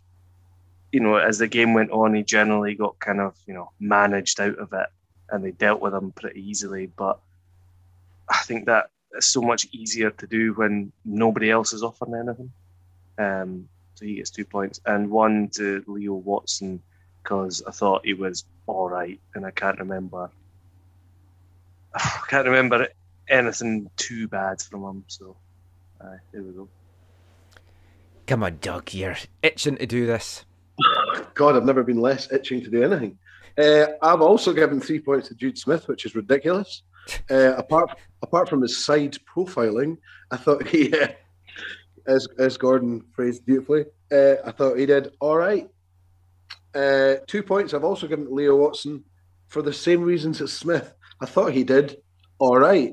[0.93, 4.41] you know as the game went on, he generally got kind of you know managed
[4.41, 4.87] out of it,
[5.31, 6.87] and they dealt with him pretty easily.
[6.87, 7.19] But
[8.29, 12.53] I think that it's so much easier to do when nobody else is offering anything.
[13.19, 16.83] Um, so he gets two points and one to Leo Watson
[17.23, 20.31] because I thought he was all right, and I can't remember.
[21.95, 22.89] I can't remember
[23.29, 25.05] anything too bad from him.
[25.09, 25.37] So,
[26.01, 26.69] uh, there we go.
[28.27, 30.45] Come on, Doug, you're itching to do this.
[31.35, 33.19] God, I've never been less itching to do anything.
[33.59, 36.83] Uh, I've also given three points to Jude Smith, which is ridiculous.
[37.29, 39.99] Uh, apart apart from his side profiling,
[40.31, 41.09] I thought he, uh,
[42.07, 45.69] as as Gordon phrased beautifully, uh, I thought he did all right.
[46.73, 49.03] Uh, two points I've also given to Leo Watson
[49.49, 50.95] for the same reasons as Smith.
[51.23, 51.97] I thought he did
[52.41, 52.93] all right,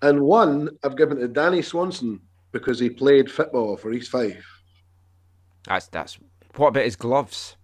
[0.00, 4.44] and one I've given to Danny Swanson because he played football for East Fife.
[5.66, 6.18] That's that's.
[6.56, 7.56] What about his gloves?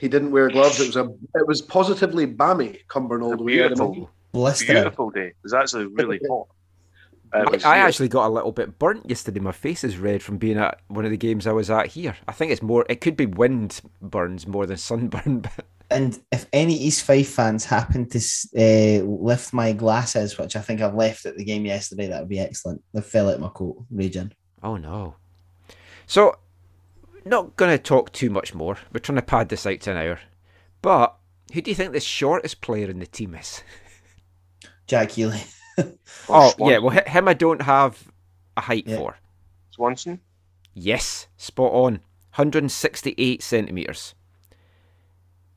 [0.00, 0.80] He didn't wear gloves.
[0.80, 1.04] It was a
[1.34, 3.54] it was positively balmy Cumbernauld way.
[3.54, 4.76] Beautiful, Blistering.
[4.82, 5.26] beautiful day.
[5.26, 6.46] It was actually really hot.
[7.34, 9.40] It I, I actually got a little bit burnt yesterday.
[9.40, 12.16] My face is red from being at one of the games I was at here.
[12.28, 12.86] I think it's more.
[12.88, 15.44] It could be wind burns more than sunburn.
[15.56, 18.18] But And if any East Fife fans happen to
[18.56, 22.28] uh, lift my glasses, which I think I've left at the game yesterday, that would
[22.28, 22.82] be excellent.
[22.92, 24.32] They fell out my coat, raging.
[24.62, 25.16] oh no.
[26.06, 26.36] So,
[27.24, 28.76] not going to talk too much more.
[28.92, 30.18] We're trying to pad this out to an hour.
[30.82, 31.16] But
[31.52, 33.62] who do you think the shortest player in the team is?
[34.86, 35.40] Jack Healy.
[36.28, 38.12] Oh Swan- yeah, well him I don't have
[38.58, 38.96] a height Yeah.
[38.98, 39.16] for.
[39.70, 40.20] Swanson.
[40.74, 41.92] Yes, spot on.
[42.34, 44.14] 168 centimetres.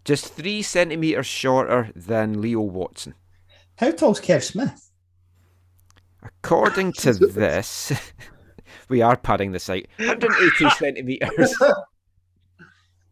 [0.05, 3.15] Just three centimetres shorter than Leo Watson.
[3.77, 4.91] How tall's Kev Smith?
[6.23, 7.91] According to this,
[8.89, 9.87] we are padding the site.
[9.97, 11.55] 180 centimetres.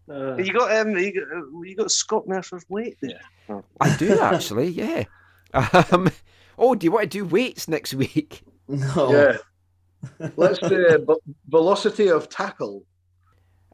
[0.09, 3.19] Uh, You got um, you got, uh, you got Scott Mercer's weight there.
[3.81, 5.03] I do actually, yeah.
[5.53, 6.09] Um,
[6.57, 8.41] oh, do you want to do weights next week?
[8.67, 9.11] No.
[9.11, 10.29] Yeah.
[10.35, 12.83] Let's do uh, ve- velocity of tackle.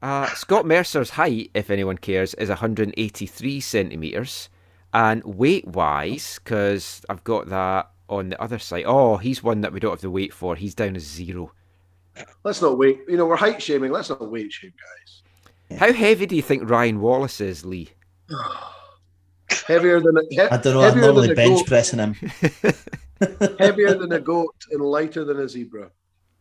[0.02, 4.50] Uh, Scott Mercer's height, if anyone cares, is 183 centimetres.
[4.94, 8.86] And weight wise, because I've got that on the other side.
[8.88, 10.56] Oh, he's one that we don't have to wait for.
[10.56, 11.52] He's down as zero.
[12.44, 13.02] Let's not wait.
[13.08, 13.92] You know, we're height shaming.
[13.92, 14.74] Let's not weight shame,
[15.70, 15.80] guys.
[15.80, 17.90] How heavy do you think Ryan Wallace is, Lee?
[19.68, 20.82] Heavier than a, he- I don't know.
[20.82, 22.14] I'm heavier normally bench goat, pressing him.
[23.60, 25.92] heavier than a goat and lighter than a zebra.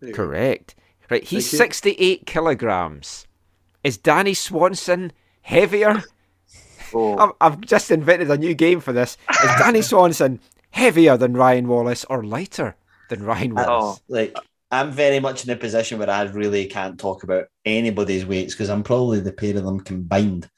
[0.00, 0.24] There you go.
[0.24, 0.74] Correct.
[1.10, 3.26] Right, he's 68 kilograms.
[3.84, 5.12] Is Danny Swanson
[5.42, 6.02] heavier?
[6.94, 9.16] Oh, I've, I've just invented a new game for this.
[9.44, 12.76] Is Danny Swanson heavier than Ryan Wallace or lighter
[13.08, 14.00] than Ryan Wallace?
[14.08, 14.36] Like,
[14.70, 18.70] I'm very much in a position where I really can't talk about anybody's weights because
[18.70, 20.48] I'm probably the pair of them combined.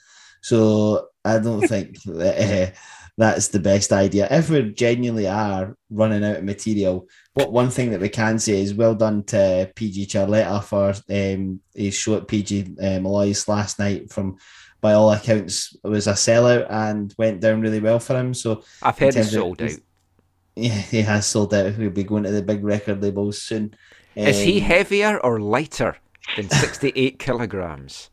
[0.42, 2.78] So I don't think that uh,
[3.16, 4.28] that's the best idea.
[4.30, 8.60] If we genuinely are running out of material, what one thing that we can say
[8.60, 13.78] is well done to PG Charletta for um, his show at PG uh, Malloy's last
[13.78, 14.10] night.
[14.12, 14.36] From
[14.80, 18.32] by all accounts, it was a sellout and went down really well for him.
[18.32, 19.70] So I've heard in he's terms of- sold out.
[20.56, 21.74] yeah, he has sold out.
[21.74, 23.74] He'll be going to the big record labels soon.
[24.16, 25.96] Is he Um, heavier or lighter
[26.36, 28.10] than 68 kilograms?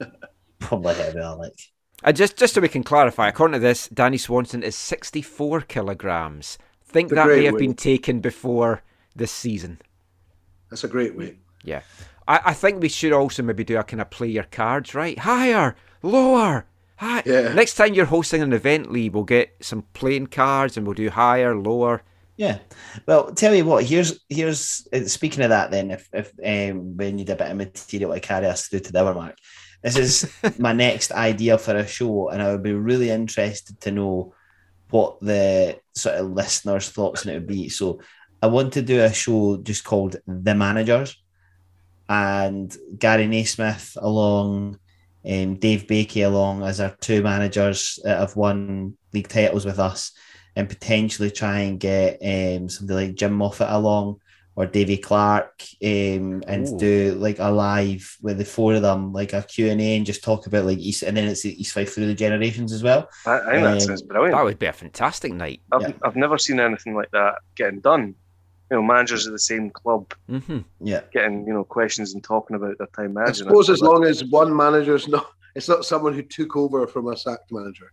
[0.58, 1.58] Probably heavier, like.
[2.02, 6.58] And just, just so we can clarify, according to this, Danny Swanson is 64 kilograms.
[6.84, 7.60] Think that may great have weight.
[7.60, 8.82] been taken before
[9.14, 9.80] this season.
[10.70, 11.38] That's a great weight.
[11.62, 11.82] Yeah.
[12.26, 15.18] I, I think we should also maybe do a kind of play your cards, right?
[15.18, 17.22] Higher, lower, high.
[17.26, 17.52] Yeah.
[17.52, 21.10] Next time you're hosting an event, Lee, we'll get some playing cards and we'll do
[21.10, 22.02] higher, lower.
[22.36, 22.58] Yeah.
[23.04, 23.84] Well, tell you what.
[23.84, 25.70] Here's here's uh, speaking of that.
[25.70, 28.92] Then, if if um, we need a bit of material to carry us through to
[28.92, 29.36] the hour mark,
[29.82, 33.90] this is my next idea for a show, and I would be really interested to
[33.90, 34.34] know
[34.90, 37.68] what the sort of listeners' thoughts on it would be.
[37.68, 38.00] So,
[38.42, 41.16] I want to do a show just called The Managers,
[42.08, 44.78] and Gary Naismith along,
[45.24, 50.12] um, Dave Baikie along as our two managers that have won league titles with us
[50.56, 54.20] and potentially try and get um, somebody like Jim Moffat along
[54.56, 56.78] or Davy Clark um, and Ooh.
[56.78, 60.04] do like a live with the four of them, like a Q and A, and
[60.04, 63.08] just talk about like East, and then it's East Fife through the generations as well.
[63.26, 64.36] I, I think that Um, sounds brilliant.
[64.36, 65.60] That would be a fantastic night.
[65.72, 65.92] I've, yeah.
[66.04, 68.14] I've never seen anything like that getting done.
[68.70, 72.54] You know, managers of the same club hmm Yeah, getting you know questions and talking
[72.54, 75.26] about their time I suppose as long as one manager's not,
[75.56, 77.90] it's not someone who took over from a sacked manager.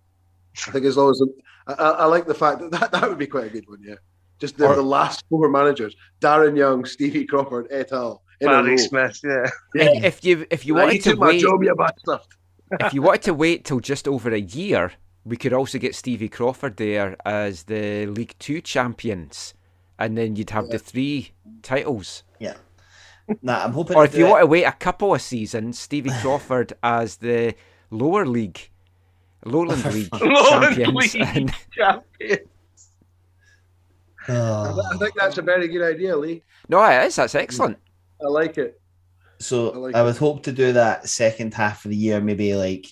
[0.67, 1.21] I think as long as
[1.67, 3.81] I, I, I like the fact that, that that would be quite a good one.
[3.83, 3.95] Yeah,
[4.39, 8.21] just the, Or- the last four managers: Darren Young, Stevie Crawford, et al.
[8.39, 8.77] Barry.
[8.77, 9.49] Smith, yeah.
[9.81, 11.73] And if you if you wanted to wait, job, you
[12.79, 14.91] if you wanted to wait till just over a year,
[15.25, 19.55] we could also get Stevie Crawford there as the League Two champions,
[19.97, 21.31] and then you'd have the three
[21.63, 22.23] titles.
[22.39, 22.57] yeah.
[23.41, 23.97] Nah, I'm hoping.
[23.97, 27.55] Or if you it- want to wait a couple of seasons, Stevie Crawford as the
[27.89, 28.69] lower league,
[29.45, 31.13] Lowland League Lowland champions.
[31.15, 31.23] League.
[31.35, 32.39] And Champion.
[34.29, 34.81] Oh.
[34.93, 36.43] I think that's a very good idea, Lee.
[36.69, 37.15] no, it is.
[37.15, 37.77] That's excellent.
[38.23, 38.79] I like it.
[39.39, 40.03] So I like I it.
[40.03, 42.87] would hope to do that second half of the year, maybe like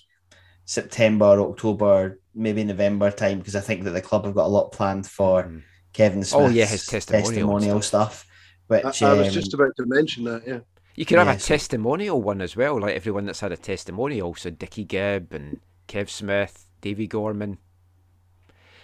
[0.66, 4.72] September, October, maybe November time, because I think that the club have got a lot
[4.72, 5.64] planned for Mhm.
[5.94, 8.26] Kevin Smith's Oh, yeah, his testimonial testimonial stuff.
[8.68, 10.44] Which I, I was um, just about to mention that.
[10.48, 10.60] Yeah,
[10.96, 13.58] You could have Yeah, a so- testimonial one as well, like everyone that's had a
[13.58, 14.34] testimonial.
[14.36, 17.58] So Dickie Gibb and Kev Smith, Davy Gorman.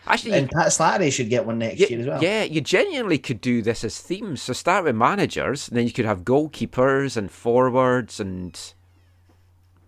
[0.05, 2.23] Actually, and Pat Slattery should get one next Yeah, year as well.
[2.23, 4.41] yeah, you genuinely could do this as themes.
[4.41, 8.59] So start with managers, and then you could have goalkeepers and forwards, and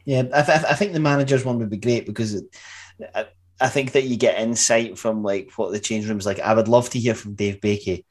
[0.06, 2.44] Yeah, I, th- I think the managers one would be great because it,
[3.16, 3.28] I,
[3.60, 6.40] I think that you get insight from like what the change room's like.
[6.40, 8.04] I would love to hear from Dave Baikie,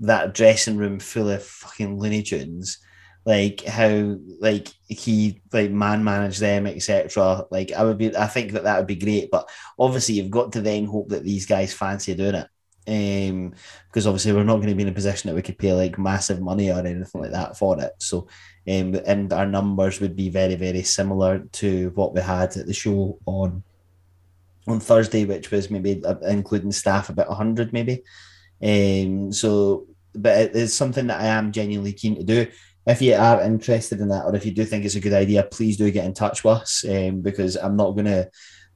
[0.00, 2.78] that dressing room full of fucking Looney Tunes,
[3.28, 7.44] like how like he like man managed them, etc.
[7.50, 9.30] Like I would be, I think that that would be great.
[9.30, 12.48] But obviously, you've got to then hope that these guys fancy doing it.
[12.88, 13.52] Um,
[13.86, 15.98] because obviously we're not going to be in a position that we could pay like
[15.98, 17.92] massive money or anything like that for it.
[17.98, 18.28] So,
[18.66, 22.72] um, and our numbers would be very, very similar to what we had at the
[22.72, 23.62] show on
[24.66, 28.04] on Thursday, which was maybe uh, including staff about hundred, maybe.
[28.62, 32.46] Um, so, but it is something that I am genuinely keen to do.
[32.88, 35.42] If you are interested in that, or if you do think it's a good idea,
[35.42, 38.30] please do get in touch with us um, because I'm not going to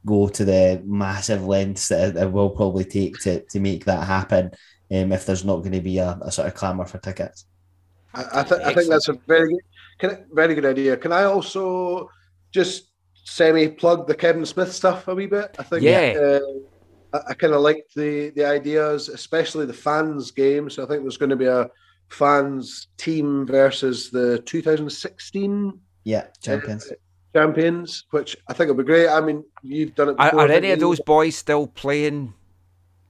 [0.05, 4.51] go to the massive lengths that it will probably take to, to make that happen
[4.93, 7.47] um, if there's not going to be a, a sort of clamour for tickets.
[8.15, 9.61] I, I, th- I think that's a very good,
[9.99, 10.97] can I, very good idea.
[10.99, 12.11] Can I also
[12.51, 12.89] just
[13.25, 15.57] semi plug the Kevin Smith stuff a wee bit?
[15.59, 16.15] I think Yeah.
[16.21, 20.69] uh, I, I kind of like the the ideas, especially the fans game.
[20.69, 21.71] So I think there's going to be a
[22.13, 26.91] fans team versus the 2016 Yeah, champions.
[26.91, 26.95] uh,
[27.35, 29.09] champions, which I think will be great.
[29.09, 30.17] I mean, you've done it.
[30.19, 32.35] are, Before, are haven't any of those boys still playing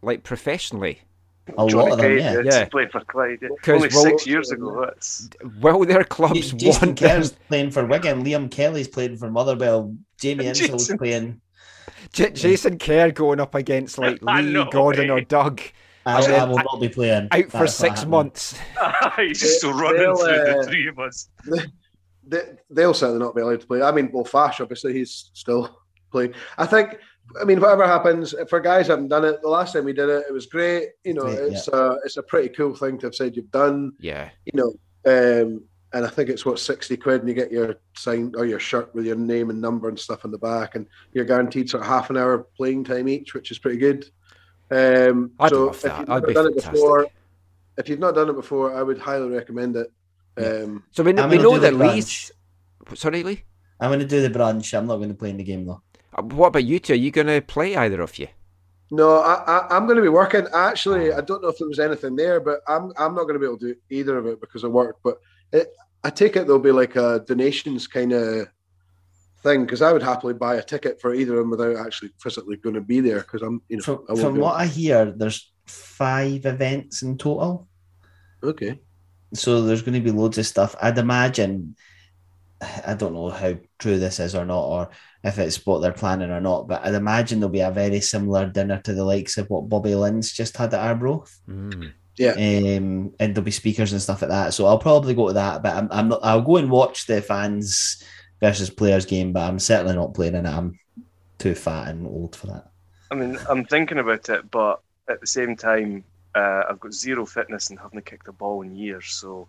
[0.03, 1.01] like professionally?
[1.49, 2.41] A Johnny lot of them, Craig, yeah.
[2.45, 2.65] Yeah.
[2.67, 3.39] Played for Clyde.
[3.43, 3.49] yeah.
[3.63, 4.85] 'Cause, Only well- six years ago.
[4.85, 5.29] That's
[5.61, 7.11] Will their clubs Jason want them?
[7.11, 8.25] Kerr's playing for Wigan.
[8.25, 9.95] Liam Kelly's playing for Motherwell.
[10.19, 11.41] Jamie Insall's playing.
[12.13, 15.13] J- Jason Kerr going up against like Lee, Gordon, eh?
[15.13, 15.61] or Doug
[16.07, 17.29] I, And I will not be playing.
[17.31, 18.59] out for six months.
[19.17, 21.29] he's just still running They'll, through uh, the three of us.
[22.27, 22.41] they,
[22.71, 23.83] they'll certainly not be allowed to play.
[23.83, 25.79] I mean, well, Fash obviously he's still
[26.11, 26.35] playing.
[26.59, 26.99] I think.
[27.41, 30.09] I mean, whatever happens for guys who haven't done it, the last time we did
[30.09, 30.89] it, it was great.
[31.05, 33.93] You know, Great, it's a it's a pretty cool thing to have said you've done.
[34.01, 34.73] Yeah, You know,
[35.07, 35.63] um,
[35.95, 38.93] and I think it's what sixty quid, and you get your sign or your shirt
[38.95, 41.89] with your name and number and stuff on the back, and you're guaranteed sort of
[41.89, 44.05] half an hour playing time each, which is pretty good.
[44.73, 45.99] Um, I'd so love if that.
[45.99, 46.73] you've That'd never be it fantastic.
[46.73, 47.07] before,
[47.79, 49.93] if you've not done it before, I would highly recommend it.
[50.37, 51.95] Um, so we, we know the that brunch.
[51.95, 52.33] Lee's.
[52.95, 53.45] Sorry, Lee.
[53.81, 54.77] I'm going to do the brunch.
[54.77, 55.83] I'm not going to play in the game though.
[56.17, 56.95] Uh, What about you two?
[56.95, 58.29] Are you going to play either of you?
[58.91, 60.47] No, I, I, I'm going to be working.
[60.55, 63.39] Actually, I don't know if there was anything there, but I'm I'm not going to
[63.41, 64.99] be able to do either of it because of work.
[65.03, 65.19] But
[65.53, 65.73] it,
[66.05, 68.49] I take it there'll be like a donations kind of
[69.43, 72.57] thing because I would happily buy a ticket for either of them without actually physically
[72.57, 75.53] going to be there because I'm you know From, I from what I hear, there's
[75.67, 77.69] five events in total.
[78.43, 78.81] okay.
[79.35, 80.77] So there's going to be loads of stuff.
[80.81, 81.77] I'd imagine.
[82.87, 84.91] I don't know how true this is or not, or
[85.25, 88.47] if it's what they're planning or not, but I'd imagine there'll be a very similar
[88.47, 91.41] dinner to the likes of what Bobby Linn's just had at Arbroath.
[91.49, 91.93] Mm.
[92.21, 94.55] um, and there'll be speakers and stuff like that.
[94.55, 96.21] So I'll probably go to that, but I'm, I'm not.
[96.23, 98.05] I'll go and watch the fans
[98.43, 100.51] versus players game, but I'm certainly not playing in it.
[100.51, 100.79] I'm
[101.39, 102.73] too fat and old for that.
[103.11, 107.25] I mean, I'm thinking about it, but at the same time, uh, I've got zero
[107.25, 109.07] fitness and haven't kicked a ball in years.
[109.07, 109.49] So,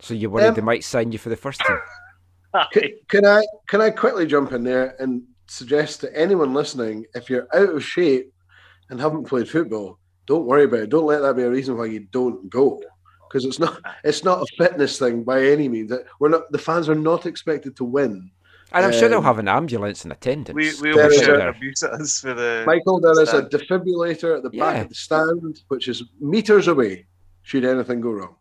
[0.00, 1.78] So you're worried Um, they might sign you for the first team?
[2.72, 7.28] Can, can I can I quickly jump in there and suggest to anyone listening, if
[7.28, 8.32] you're out of shape
[8.90, 10.90] and haven't played football, don't worry about it.
[10.90, 12.80] Don't let that be a reason why you don't go.
[13.34, 15.92] Because it's not it's not a fitness thing by any means.
[16.20, 18.30] We're not the fans are not expected to win.
[18.70, 20.54] And I'm sure they'll Um, have an ambulance in attendance.
[20.54, 24.36] We we There all shout abuse at us for the Michael, there is a defibrillator
[24.36, 27.06] at the back of the stand, which is meters away.
[27.42, 28.36] Should anything go wrong?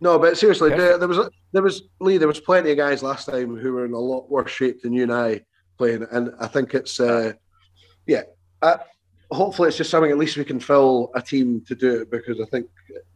[0.00, 2.16] No, but seriously, there, there was there was Lee.
[2.16, 4.94] There was plenty of guys last time who were in a lot worse shape than
[4.94, 5.42] you and I
[5.76, 7.32] playing, and I think it's uh,
[8.06, 8.22] yeah.
[8.62, 8.78] Uh,
[9.30, 12.40] hopefully, it's just something at least we can fill a team to do it because
[12.40, 12.68] I think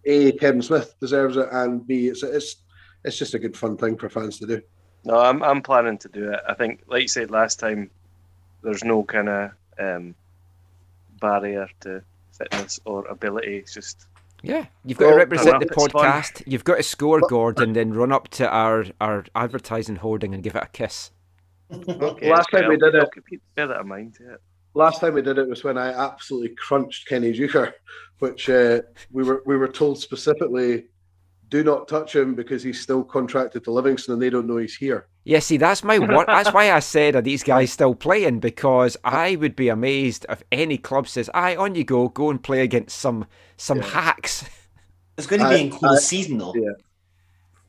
[0.04, 2.56] a Kevin Smith deserves it, and b it's it's
[3.04, 4.62] it's just a good fun thing for fans to do.
[5.04, 6.40] No, I'm I'm planning to do it.
[6.48, 7.90] I think, like you said last time,
[8.62, 10.14] there's no kind of um,
[11.20, 12.02] barrier to
[12.36, 13.56] fitness or ability.
[13.58, 14.06] It's just
[14.42, 15.88] Yeah, you've got Well, to represent the enough, fun.
[15.90, 16.42] podcast.
[16.46, 20.54] You've got to score, Gordon, then run up to our, our advertising hoarding and give
[20.54, 21.10] it a kiss.
[21.72, 22.30] okay.
[22.30, 24.18] Last time we I'll- did it- keep- bear that in mind.
[24.20, 24.36] Yeah.
[24.74, 27.72] Last time we did it was when I absolutely crunched Kenny Deuchar,
[28.20, 30.84] which uh, we were we were told specifically,
[31.48, 34.76] do not touch him because he's still contracted to Livingston and they don't know he's
[34.76, 35.08] here.
[35.24, 38.38] Yeah, see, that's my wor- That's why I said, are these guys still playing?
[38.40, 42.42] Because I would be amazed if any club says, "Aye, on you go, go and
[42.42, 43.84] play against some some Yeah.
[43.86, 44.44] hacks,"
[45.18, 46.54] It's going to I- be in close I- season though.
[46.54, 46.70] yeah.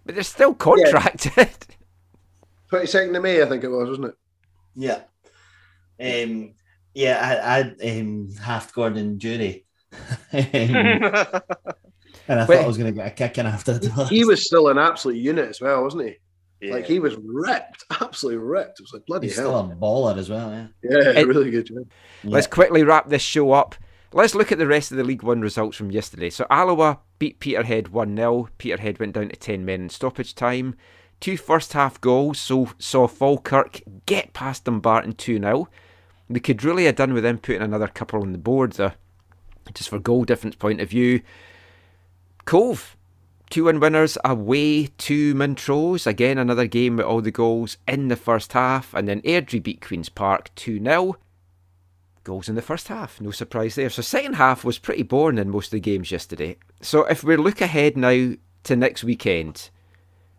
[0.06, 1.36] but they're still contracted.
[2.70, 4.16] Twenty second of May, I think it was, wasn't it?
[4.76, 5.02] Yeah.
[6.00, 6.54] Um,
[6.94, 9.66] yeah, I, I um, half Gordon Durie.
[9.92, 9.98] um,
[10.34, 10.50] and
[12.40, 12.58] I Wait.
[12.58, 14.08] thought I was going to get a kick in after that.
[14.10, 16.16] He was still an absolute unit as well, wasn't he?
[16.62, 16.74] Yeah.
[16.74, 18.80] Like he was ripped, absolutely ripped.
[18.80, 20.68] It was like bloody He's still a baller as well, yeah.
[20.84, 21.88] Yeah, It- really good job.
[22.24, 23.76] Let's quickly wrap this show up.
[24.14, 26.30] Let's look at the rest of the League One results from yesterday.
[26.30, 28.50] So Alloa beat Peterhead 1 0.
[28.58, 30.76] Peterhead went down to 10 men in stoppage time.
[31.22, 35.70] Two first half goals so saw Falkirk get past Dumbarton 2 0.
[36.32, 38.94] They could really have done with them putting another couple on the board, though,
[39.74, 41.22] just for goal difference point of view.
[42.46, 42.96] Cove,
[43.50, 46.08] two win winners away to Montrose.
[46.08, 48.94] Again, another game with all the goals in the first half.
[48.94, 51.18] And then Airdrie beat Queen's Park 2 0
[52.24, 53.20] goals in the first half.
[53.20, 53.90] No surprise there.
[53.90, 56.58] So second half was pretty boring in most of the games yesterday.
[56.82, 59.70] So if we look ahead now to next weekend,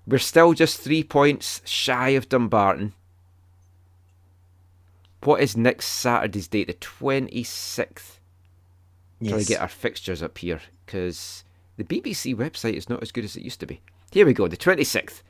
[0.06, 2.94] we're still just three points shy of Dumbarton.
[5.24, 6.66] What is next Saturday's date?
[6.66, 8.18] The twenty sixth.
[9.20, 9.46] Trying Yes.
[9.46, 11.44] to get our fixtures up here because
[11.76, 13.80] the BBC website is not as good as it used to be.
[14.10, 15.22] Here we go, the 26th.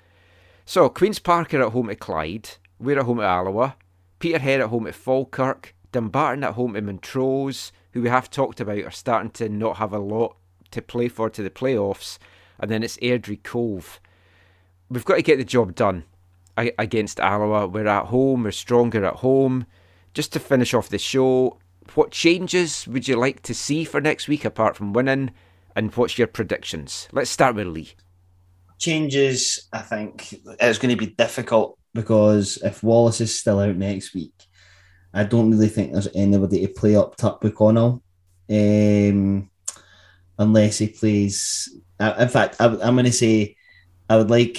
[0.65, 2.49] So, Queen's Park are at home at Clyde.
[2.79, 3.77] We're at home at Alloa.
[4.19, 5.75] Peterhead at home at Falkirk.
[5.93, 9.93] Dumbarton at home to Montrose, who we have talked about are starting to not have
[9.93, 10.37] a lot
[10.71, 12.19] to play for to the playoffs.
[12.59, 14.01] And then it's Airdrie Cove.
[14.89, 16.05] We've got to get the job done
[16.57, 17.67] against Alloa.
[17.69, 19.67] We're at home, we're stronger at home.
[20.15, 21.59] Just to finish off the show,
[21.95, 25.31] what changes would you like to see for next week apart from winning?
[25.75, 27.09] And what's your predictions?
[27.13, 27.93] Let's start with Lee.
[28.79, 34.15] changes, I think it's going to be difficult because if Wallace is still out next
[34.15, 34.35] week,
[35.15, 38.03] I don't really think there's anybody to play up top with Connell,
[38.51, 39.51] um,
[40.39, 41.69] unless he plays.
[42.01, 43.57] In fact, I, am going to say
[44.09, 44.59] I would like.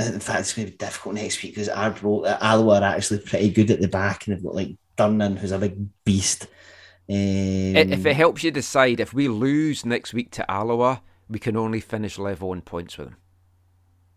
[0.00, 3.50] In fact, it's going to be difficult next week because Arbro, Alloa are actually pretty
[3.50, 6.44] good at the back, and they've got like Durnan, who's a big beast.
[7.08, 11.56] Um, if it helps you decide, if we lose next week to Alloa, we can
[11.56, 13.16] only finish level on points with them.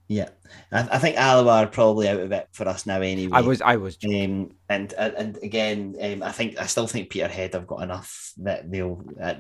[0.07, 0.29] yeah,
[0.71, 3.31] I, I think Alloa are probably out of it for us now anyway.
[3.34, 3.97] I was, I was.
[4.05, 8.31] Um, and and and again, um, I think I still think Peterhead have got enough
[8.38, 9.03] that they'll.
[9.21, 9.36] Uh,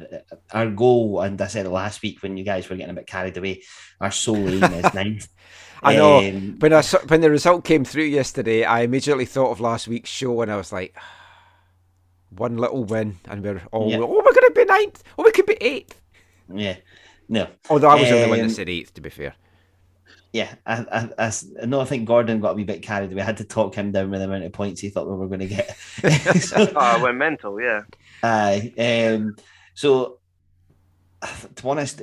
[0.51, 3.37] our goal, and I said last week when you guys were getting a bit carried
[3.37, 3.63] away,
[4.01, 5.27] our sole aim is ninth.
[5.83, 6.17] I know.
[6.19, 9.87] Um, When I saw, when the result came through yesterday, I immediately thought of last
[9.87, 10.95] week's show, and I was like,
[12.29, 13.97] one little win, and we're all, Yeah.
[13.99, 15.03] oh, we're going to be ninth.
[15.17, 16.01] Oh, we could be eighth.
[16.53, 16.77] yeah,
[17.29, 19.33] no, Although I was the only one that Um, said eighth, to be fair.
[20.33, 20.55] yeah.
[20.65, 21.31] i
[21.65, 23.21] no, I think Gordon got a wee bit carried away.
[23.21, 25.27] I had to talk him down with the amount of points he thought we were
[25.27, 25.75] going to get.
[26.41, 27.61] So- oh, I went mental.
[27.61, 27.81] Yeah.
[28.23, 28.73] Aye.
[28.77, 29.35] Um,
[29.75, 30.19] so,
[31.21, 32.01] to be honest,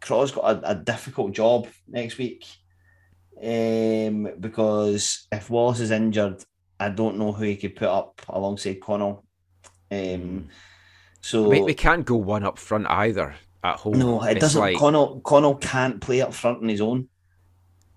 [0.00, 2.46] Craw's got a, a difficult job next week
[3.42, 6.44] um, because if Wallace is injured,
[6.78, 9.24] I don't know who he could put up alongside Connell.
[9.90, 10.48] Um,
[11.20, 13.98] so, we, we can't go one up front either at home.
[13.98, 14.60] no, it It's doesn't.
[14.60, 17.08] like- Connell, Connell can't play up front on his own.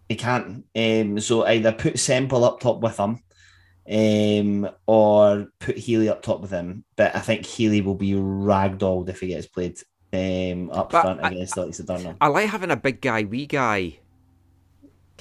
[0.09, 0.65] He can't.
[0.75, 3.19] Um, so either put Semple up top with him,
[3.89, 6.83] um, or put Healy up top with him.
[6.97, 9.77] But I think Healy will be ragdolled if he gets played
[10.11, 12.17] um, up But front I- against like Durnan.
[12.19, 13.99] I like having a big guy, wee guy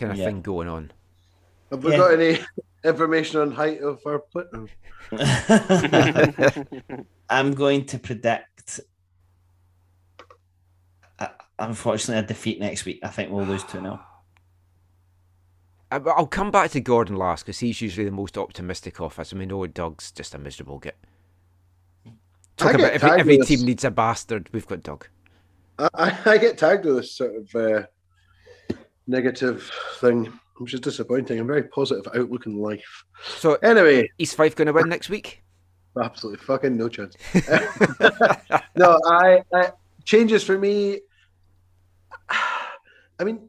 [0.02, 0.26] kind of Yeah.
[0.26, 0.92] thing going on.
[1.70, 1.96] Have we Yeah.
[1.98, 2.38] got any
[2.84, 4.66] information on height of our player.
[7.30, 8.80] I'm going to predict,
[11.18, 11.28] uh,
[11.58, 12.98] unfortunately, a defeat next week.
[13.02, 14.00] I think we'll lose 2 0.
[15.90, 19.32] I- I'll come back to Gordon last because he's usually the most optimistic of us,
[19.32, 20.96] I mean, know Doug's just a miserable git.
[22.56, 24.48] Talk I about every, tagged every team needs a bastard.
[24.52, 25.06] We've got Doug.
[25.78, 27.82] I, I, I get tagged with this sort of uh,
[29.06, 31.38] negative thing, which is disappointing.
[31.38, 33.04] I'm very positive outlook in life.
[33.38, 35.42] So, Anyway, East Fife going to win next week?
[36.00, 37.16] absolutely fucking no chance.
[38.76, 39.72] no, I, I
[40.04, 41.00] changes for me.
[42.30, 43.48] I mean,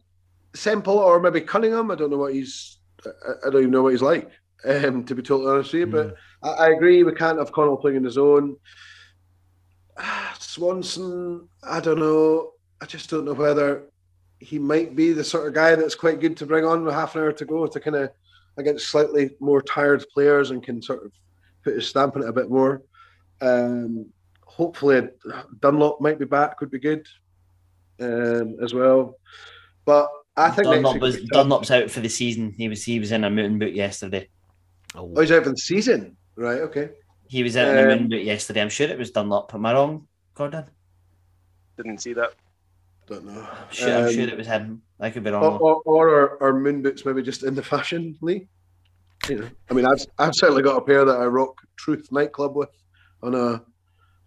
[0.53, 1.89] Semple or maybe Cunningham.
[1.89, 2.79] I don't know what he's.
[3.05, 4.29] I, I don't even know what he's like.
[4.65, 7.77] Um, to be totally honest with you, but I, I agree we can't have Connell
[7.77, 8.55] playing in his own.
[10.39, 12.51] Swanson, I don't know.
[12.81, 13.89] I just don't know whether
[14.43, 17.15] he might be the sort of guy that's quite good to bring on with half
[17.15, 18.09] an hour to go to kind of
[18.57, 21.11] against slightly more tired players and can sort of
[21.63, 22.83] put his stamp on it a bit more.
[23.41, 24.07] Um,
[24.45, 25.07] hopefully,
[25.59, 27.07] Dunlop might be back, would be good
[27.99, 29.17] um, as well.
[29.85, 31.43] But I think Dunlop was, will be tough.
[31.43, 32.53] Dunlop's out for the season.
[32.57, 34.29] He was he was in a mountain boot yesterday.
[34.95, 36.59] Oh, Oh, he's out for the season, right?
[36.61, 36.89] Okay.
[37.27, 38.61] He was out in a Um, mountain boot yesterday.
[38.61, 39.53] I'm sure it was Dunlop.
[39.53, 40.65] Am I wrong, Gordon?
[41.77, 42.33] Didn't see that.
[43.07, 43.41] Don't know.
[43.41, 44.81] I'm sure, I'm Um, sure it was him.
[44.99, 45.43] I could be wrong.
[45.43, 45.57] or, though.
[45.59, 48.47] or, or our, our moon boots maybe just in the fashion Lee.
[49.29, 52.55] You know, I mean, I've I've certainly got a pair that I rock Truth nightclub
[52.55, 52.69] with
[53.21, 53.63] on a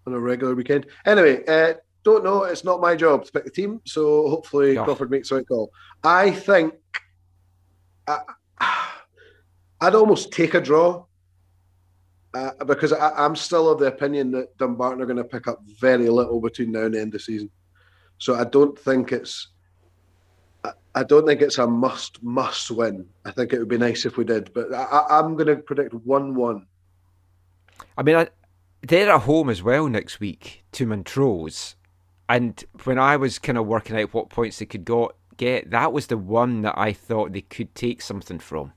[0.06, 0.86] on a regular weekend.
[1.04, 2.44] Anyway, uh, don't know.
[2.44, 4.84] It's not my job to pick the team, so hopefully Yeah.
[4.84, 5.70] Crawford makes the right call.
[6.04, 6.74] I think
[8.06, 8.20] I,
[9.80, 11.04] I'd almost take a draw.
[12.34, 15.60] Uh, because I, I'm still of the opinion that Dumbarton are going to pick up
[15.80, 17.48] very little between now and the end of the season.
[18.18, 19.48] So I don't think it's
[20.64, 23.06] I- I don't think it's a must must win.
[23.24, 25.56] I think it would be nice if we did, but I, I- I'm going to
[25.56, 26.66] predict one one.
[27.98, 28.28] I mean, I,
[28.82, 31.76] they're at home as well next week to Montrose,
[32.28, 35.92] and when I was kind of working out what points they could go, get, that
[35.92, 38.72] was the one that I thought they could take something from,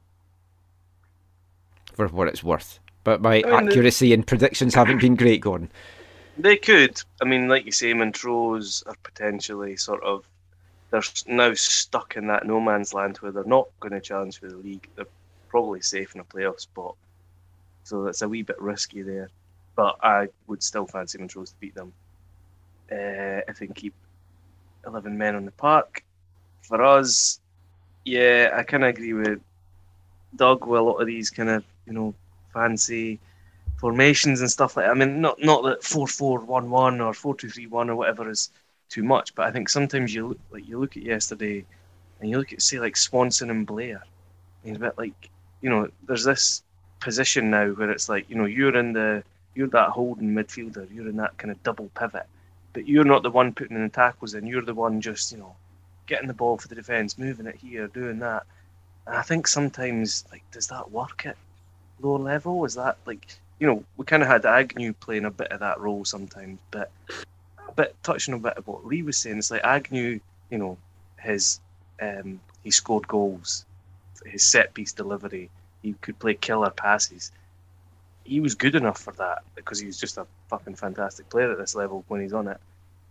[1.94, 2.80] for what it's worth.
[3.06, 5.72] But my I mean, accuracy and predictions haven't been great, Gordon.
[6.40, 7.02] They could.
[7.22, 10.24] I mean, like you say, Montrose are potentially sort of
[10.90, 14.48] they're now stuck in that no man's land where they're not going to challenge for
[14.48, 14.88] the league.
[14.96, 15.06] They're
[15.50, 16.96] probably safe in a playoff spot,
[17.84, 19.30] so that's a wee bit risky there.
[19.76, 21.92] But I would still fancy Montrose to beat them
[22.90, 23.94] uh, if they can keep
[24.88, 26.06] eleven men on the park.
[26.62, 27.42] For us,
[28.06, 29.42] yeah, I kind of agree with
[30.38, 32.16] Doug with a lot of these kind of you know
[32.54, 33.20] fancy
[33.80, 34.92] formations and stuff like that.
[34.92, 37.96] I mean, not not that four four one one or four two three one or
[37.96, 38.50] whatever is
[38.90, 41.66] too much, but I think sometimes you look like you look at yesterday
[42.20, 44.04] and you look at say like Swanson and Blair.
[44.64, 45.30] And it's a bit like
[45.62, 46.62] you know, there's this
[47.00, 49.24] position now where it's like you know you're in the
[49.56, 52.28] you're that holding midfielder, you're in that kind of double pivot,
[52.74, 55.38] but you're not the one putting in the tackles, and you're the one just you
[55.38, 55.56] know
[56.06, 58.44] getting the ball for the defence, moving it here, doing that.
[59.08, 61.38] And I think sometimes like does that work at
[62.02, 62.66] lower level?
[62.66, 65.80] Is that like you know, we kind of had Agnew playing a bit of that
[65.80, 66.90] role sometimes, but
[67.68, 69.38] a bit touching a bit of what Lee was saying.
[69.38, 70.78] It's like Agnew, you know,
[71.20, 71.60] his
[72.02, 73.66] um, he scored goals,
[74.26, 75.50] his set piece delivery,
[75.82, 77.32] he could play killer passes.
[78.24, 81.58] He was good enough for that because he was just a fucking fantastic player at
[81.58, 82.58] this level when he's on it.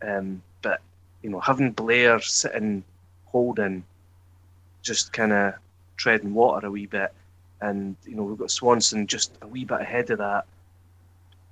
[0.00, 0.80] Um, but
[1.22, 2.84] you know, having Blair sitting
[3.26, 3.84] holding,
[4.82, 5.54] just kind of
[5.96, 7.12] treading water a wee bit
[7.60, 10.46] and you know we've got Swanson just a wee bit ahead of that,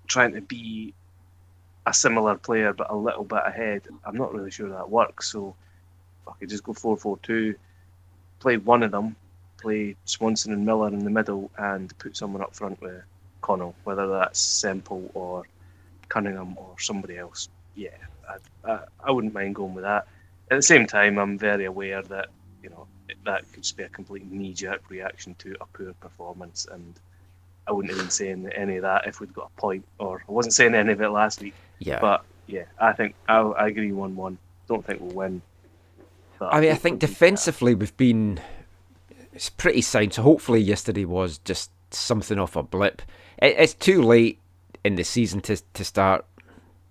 [0.06, 0.94] trying to be
[1.86, 3.82] a similar player but a little bit ahead.
[4.04, 5.30] I'm not really sure that works.
[5.30, 5.54] So
[6.26, 7.54] I could just go four four two,
[8.40, 9.16] play one of them,
[9.58, 13.02] play Swanson and Miller in the middle, and put someone up front with
[13.40, 15.44] Connell, whether that's Semple or
[16.08, 17.48] Cunningham or somebody else.
[17.74, 17.90] Yeah,
[18.28, 20.06] I, I, I wouldn't mind going with that.
[20.50, 22.28] At the same time, I'm very aware that
[22.62, 22.86] you know
[23.24, 26.94] that could just be a complete knee-jerk reaction to a poor performance, and
[27.66, 30.54] I wouldn't even saying any of that if we'd got a point, or I wasn't
[30.54, 31.54] saying any of it last week.
[31.78, 32.00] Yeah.
[32.00, 34.38] But yeah, I think I, I agree one-one.
[34.68, 35.42] Don't think we'll win.
[36.38, 38.40] But I mean, I think defensively we've been
[39.32, 40.14] it's pretty sound.
[40.14, 43.02] So hopefully yesterday was just something off a blip.
[43.38, 44.40] It, it's too late
[44.84, 46.24] in the season to to start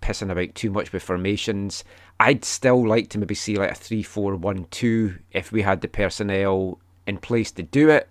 [0.00, 1.84] pissing about too much with formations.
[2.18, 7.18] I'd still like to maybe see like a three-four-one-two if we had the personnel in
[7.18, 8.08] place to do it.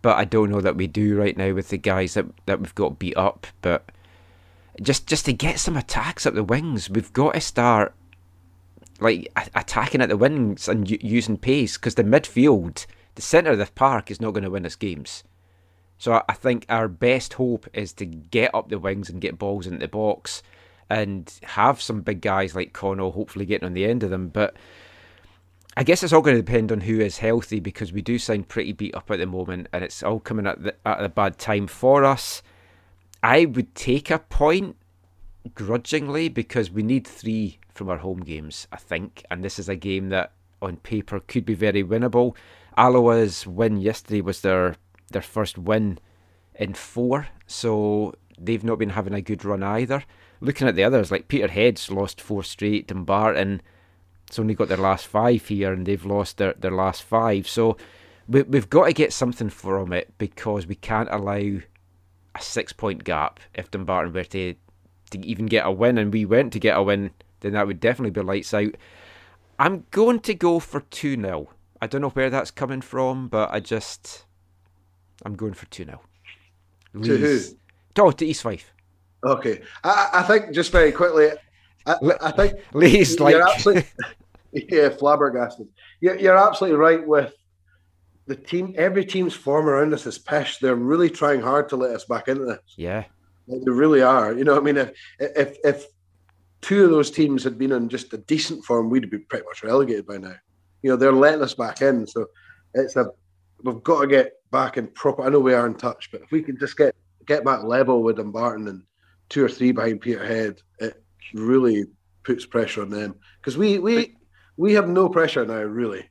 [0.00, 2.74] But I don't know that we do right now with the guys that that we've
[2.74, 3.46] got beat up.
[3.62, 3.90] But
[4.80, 7.94] just just to get some attacks up the wings, we've got to start
[9.00, 12.86] like attacking at the wings and using pace because the midfield,
[13.16, 15.24] the centre of the park, is not going to win us games.
[15.98, 19.66] So I think our best hope is to get up the wings and get balls
[19.66, 20.44] into the box
[20.90, 24.28] and have some big guys like Connell hopefully getting on the end of them.
[24.28, 24.56] But
[25.76, 28.48] I guess it's all going to depend on who is healthy because we do sound
[28.48, 31.38] pretty beat up at the moment and it's all coming at, the, at a bad
[31.38, 32.42] time for us.
[33.22, 34.76] I would take a point
[35.54, 39.24] grudgingly because we need three from our home games, I think.
[39.30, 42.34] And this is a game that on paper could be very winnable.
[42.76, 44.76] Alloa's win yesterday was their
[45.10, 45.98] their first win
[46.54, 50.04] in four, so they've not been having a good run either.
[50.40, 53.60] Looking at the others, like Peterhead's lost four straight, Dumbarton,
[54.26, 57.48] it's only got their last five here, and they've lost their, their last five.
[57.48, 57.76] So
[58.28, 61.60] we, we've got to get something from it because we can't allow
[62.34, 64.54] a six point gap if Dumbarton were to,
[65.10, 67.10] to even get a win, and we went to get a win,
[67.40, 68.74] then that would definitely be lights out.
[69.58, 71.50] I'm going to go for 2 0.
[71.80, 74.24] I don't know where that's coming from, but I just.
[75.24, 76.00] I'm going for 2 0.
[77.02, 77.40] To who?
[77.98, 78.72] Oh, to East Fife.
[79.24, 79.62] Okay.
[79.84, 81.30] I, I think just very quickly,
[81.86, 83.36] I, I think Lee's like.
[83.36, 83.86] Absolutely,
[84.52, 85.68] yeah, flabbergasted.
[86.00, 87.34] You're, you're absolutely right with
[88.26, 88.74] the team.
[88.76, 90.58] Every team's form around us is pish.
[90.58, 92.74] They're really trying hard to let us back into this.
[92.76, 93.04] Yeah.
[93.48, 94.32] They really are.
[94.34, 95.86] You know, I mean, if if if
[96.60, 99.62] two of those teams had been in just a decent form, we'd be pretty much
[99.62, 100.34] relegated by now.
[100.82, 102.26] You know, they're letting us back in, so
[102.74, 103.10] it's a
[103.64, 105.22] we've got to get back in proper.
[105.22, 106.94] I know we are in touch, but if we can just get
[107.26, 108.82] get back level with Dumbarton and
[109.28, 111.02] two or three behind Peterhead, it
[111.34, 111.84] really
[112.24, 113.14] puts pressure on them.
[113.40, 114.16] Because we we
[114.56, 116.08] we have no pressure now really.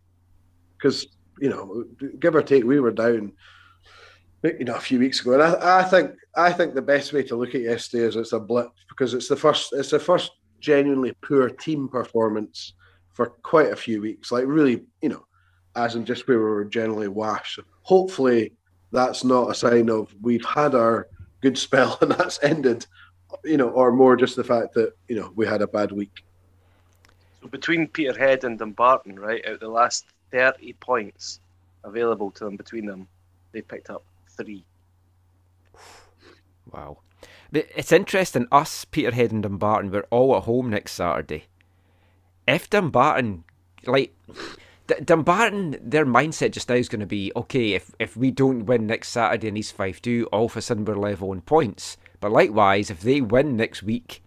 [0.78, 1.08] Because
[1.40, 1.86] you know
[2.20, 3.34] give or take we were down
[4.44, 5.34] you know a few weeks ago.
[5.34, 8.34] And I, I think I think the best way to look at yesterday is it's
[8.34, 12.74] a blip because it's the first it's the first genuinely poor team performance
[13.14, 14.32] for quite a few weeks.
[14.32, 15.26] Like really you know
[15.76, 17.60] as in just where we were generally washed.
[17.84, 18.54] Hopefully
[18.92, 21.08] that's not a sign of we've had our
[21.42, 22.86] good spell and that's ended
[23.44, 26.24] you know, or more just the fact that you know we had a bad week.
[27.42, 31.40] So between Peterhead and Dumbarton, right, out the last thirty points
[31.84, 33.08] available to them between them,
[33.52, 34.64] they picked up three.
[36.72, 37.00] Wow,
[37.52, 38.48] it's interesting.
[38.52, 41.46] Us, Peterhead and Dumbarton, we're all at home next Saturday.
[42.48, 43.44] If Dumbarton,
[43.86, 44.14] like.
[45.04, 47.74] Dumbarton, their mindset just now is going to be okay.
[47.74, 50.86] If if we don't win next Saturday and East Fife do, all of a sudden
[50.86, 51.98] we're level in points.
[52.20, 54.24] But likewise, if they win next week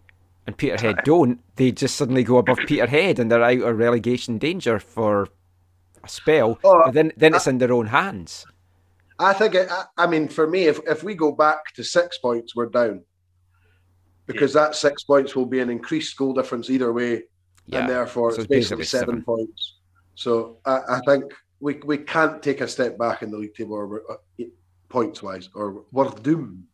[0.47, 4.79] and Peterhead don't, they just suddenly go above Peterhead and they're out of relegation danger
[4.79, 5.29] for
[6.05, 6.59] a spell.
[6.65, 8.47] Oh, but then then it's in their own hands.
[9.19, 9.55] I think.
[9.55, 13.03] It, I mean, for me, if if we go back to six points, we're down
[14.27, 14.62] because yeah.
[14.62, 17.25] that six points will be an increased goal difference either way,
[17.67, 17.81] yeah.
[17.81, 19.79] and therefore so it's, basically, seven, seven, points.
[20.15, 21.25] So I, I, think
[21.61, 24.45] we we can't take a step back in the league table or uh,
[24.89, 26.65] points wise, or we're doomed.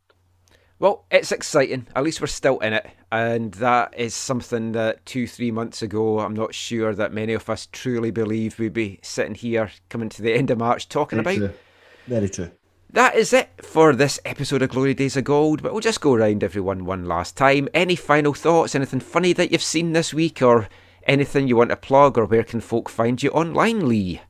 [0.78, 1.86] Well, it's exciting.
[1.96, 2.86] At least we're still in it.
[3.10, 7.48] And that is something that two, three months ago, I'm not sure that many of
[7.48, 11.36] us truly believed we'd be sitting here coming to the end of March talking Very
[11.36, 11.48] about.
[11.48, 11.58] True.
[12.06, 12.50] Very true.
[12.92, 16.14] That is it for this episode of Glory Days of Gold, but we'll just go
[16.14, 17.68] around everyone one last time.
[17.74, 20.68] Any final thoughts, anything funny that you've seen this week, or
[21.04, 24.20] anything you want to plug, or where can folk find you online, Lee?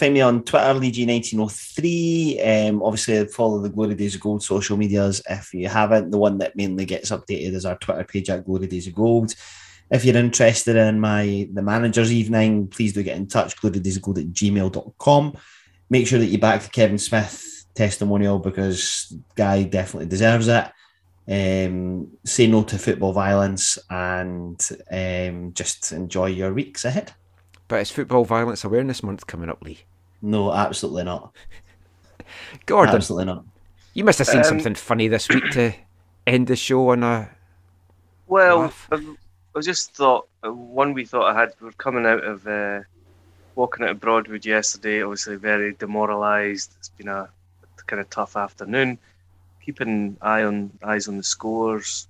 [0.00, 2.70] Find me on Twitter, Legion1903.
[2.70, 6.10] Um, obviously, follow the Glory Days of Gold social medias if you haven't.
[6.10, 9.34] The one that mainly gets updated is our Twitter page at Glory Days of Gold.
[9.90, 14.32] If you're interested in my the manager's evening, please do get in touch, glorydaysofgold at
[14.32, 15.36] gmail.com.
[15.90, 20.64] Make sure that you back the Kevin Smith testimonial because guy definitely deserves it.
[21.28, 27.12] Um, say no to football violence and um, just enjoy your weeks ahead.
[27.68, 29.80] But it's Football Violence Awareness Month coming up, Lee.
[30.22, 31.34] No, absolutely not.
[32.66, 33.44] Gordon, absolutely not.
[33.94, 35.72] You must have seen um, something funny this week to
[36.26, 37.28] end the show on a.
[38.26, 41.54] Well, I just thought uh, one we thought I had.
[41.60, 42.80] We're coming out of uh,
[43.56, 45.02] walking out of Broadwood yesterday.
[45.02, 46.74] Obviously, very demoralised.
[46.78, 47.28] It's been a
[47.86, 48.98] kind of tough afternoon.
[49.64, 52.08] Keeping eye on eyes on the scores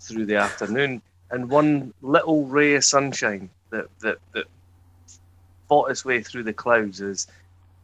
[0.00, 4.46] through the afternoon, and one little ray of sunshine that that that
[5.70, 7.28] fought its way through the clouds is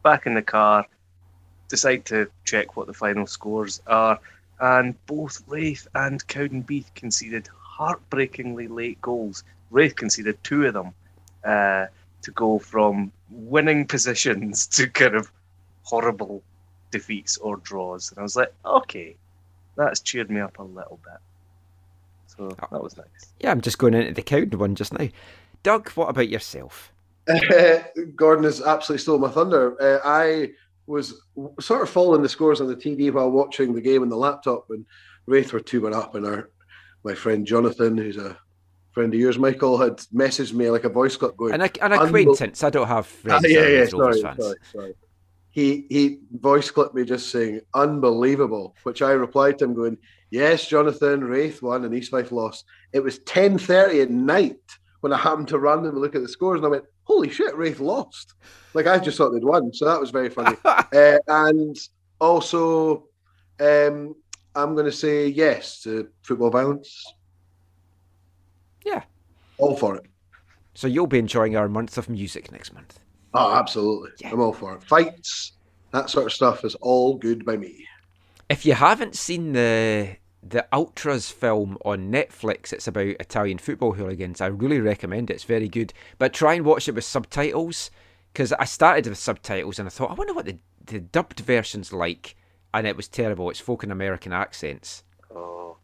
[0.03, 0.85] back in the car,
[1.69, 4.19] decide to check what the final scores are,
[4.59, 9.45] and both Raith and Cowdenbeath conceded heartbreakingly late goals.
[9.71, 10.93] Raith conceded two of them
[11.45, 11.85] uh,
[12.23, 15.31] to go from winning positions to kind of
[15.83, 16.43] horrible
[16.91, 18.09] defeats or draws.
[18.11, 19.15] And I was like, okay,
[19.77, 21.21] that's cheered me up a little bit.
[22.35, 23.31] So that was nice.
[23.39, 25.07] Yeah, I'm just going into the Cowden one just now.
[25.63, 26.91] Doug, what about yourself?
[28.15, 29.81] Gordon has absolutely stole my thunder.
[29.81, 30.51] Uh, I
[30.85, 31.21] was
[31.59, 34.65] sort of following the scores on the TV while watching the game on the laptop,
[34.69, 34.85] and
[35.25, 36.49] Raith were two one up, and our
[37.03, 38.37] my friend Jonathan, who's a
[38.91, 41.53] friend of yours, Michael, had messaged me like a voice clip going.
[41.53, 42.63] An, an acquaintance.
[42.63, 43.45] I don't have Ah, friends.
[43.53, 44.43] yeah, that yeah, sorry, fans.
[44.43, 44.93] sorry, sorry.
[45.49, 49.97] He he voice clipped me just saying unbelievable, which I replied to him going,
[50.29, 52.65] Yes, Jonathan, Raith won and East Fife lost.
[52.93, 54.59] It was 10.30 at night
[55.01, 57.79] when I happened to randomly look at the scores and I went, Holy shit, Raith
[57.79, 58.33] lost.
[58.73, 59.73] Like I just thought they'd won.
[59.73, 60.57] So that was very funny.
[60.65, 61.77] uh, and
[62.19, 63.07] also
[63.59, 64.15] um,
[64.55, 67.13] I'm gonna say yes to football violence.
[68.85, 69.03] Yeah.
[69.57, 70.05] All for it.
[70.73, 72.99] So you'll be enjoying our month of music next month.
[73.33, 74.11] Oh, absolutely.
[74.19, 74.31] Yeah.
[74.31, 74.83] I'm all for it.
[74.83, 75.53] Fights,
[75.91, 77.85] that sort of stuff is all good by me.
[78.49, 80.17] If you haven't seen the
[80.49, 84.41] the Ultras film on Netflix, it's about Italian football hooligans.
[84.41, 85.35] I really recommend it.
[85.35, 85.93] It's very good.
[86.17, 87.91] But try and watch it with subtitles
[88.33, 91.91] because I started with subtitles and I thought, I wonder what the, the dubbed version's
[91.91, 92.35] like.
[92.73, 93.49] And it was terrible.
[93.49, 95.03] It's folk and American accents.
[95.33, 95.77] Oh,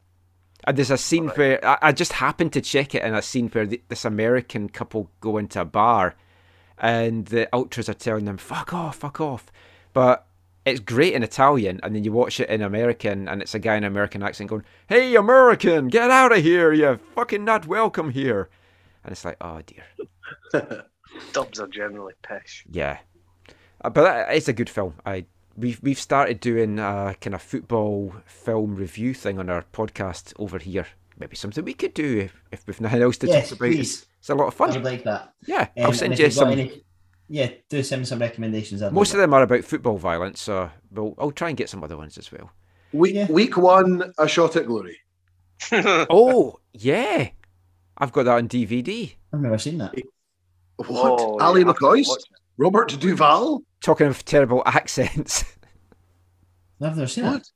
[0.66, 3.50] And there's a scene where I, I just happened to check it in a scene
[3.50, 6.16] where th this American couple go into a bar
[6.78, 9.52] and the ultras are telling them, fuck off, fuck off.
[9.94, 10.28] But
[10.66, 13.76] it's great in Italian, and then you watch it in American, and it's a guy
[13.76, 18.12] in an American accent going, hey, American, get out of here, You're fucking not welcome
[18.12, 18.50] here.
[19.04, 19.84] And it's like, oh dear.
[21.34, 22.66] dubs are generally pish.
[22.72, 23.00] Yeah,
[23.84, 24.96] uh, but that- it's a good film.
[25.06, 25.26] I
[25.58, 30.58] we've we've started doing a kind of football film review thing on our podcast over
[30.60, 30.88] here.
[31.20, 33.68] Maybe something we could do if, if we've nothing else to Yes, talk about.
[33.70, 34.06] It's, please.
[34.20, 34.84] it's a lot of I would fun.
[34.84, 35.34] like that.
[35.46, 36.50] Yeah, Um, I'll send you some.
[36.54, 36.82] any-
[37.30, 38.82] yeah, do send me some recommendations.
[38.82, 41.70] I'd Most love of them are about football violence, so we'll, I'll try and get
[41.70, 42.52] some other ones as well.
[42.92, 43.28] Week Yeah.
[43.30, 45.00] week one, a shot at glory.
[45.72, 47.30] oh yeah,
[47.98, 49.16] I've got that on DVD.
[49.34, 49.96] I've never seen that.
[50.78, 51.22] What?
[51.22, 52.18] Oh, Ally yeah, I have to McCoist?
[52.58, 53.64] Robert Duvall?
[53.82, 55.44] Talking of terrible accents.
[56.82, 57.42] I've never seen What?
[57.42, 57.48] it.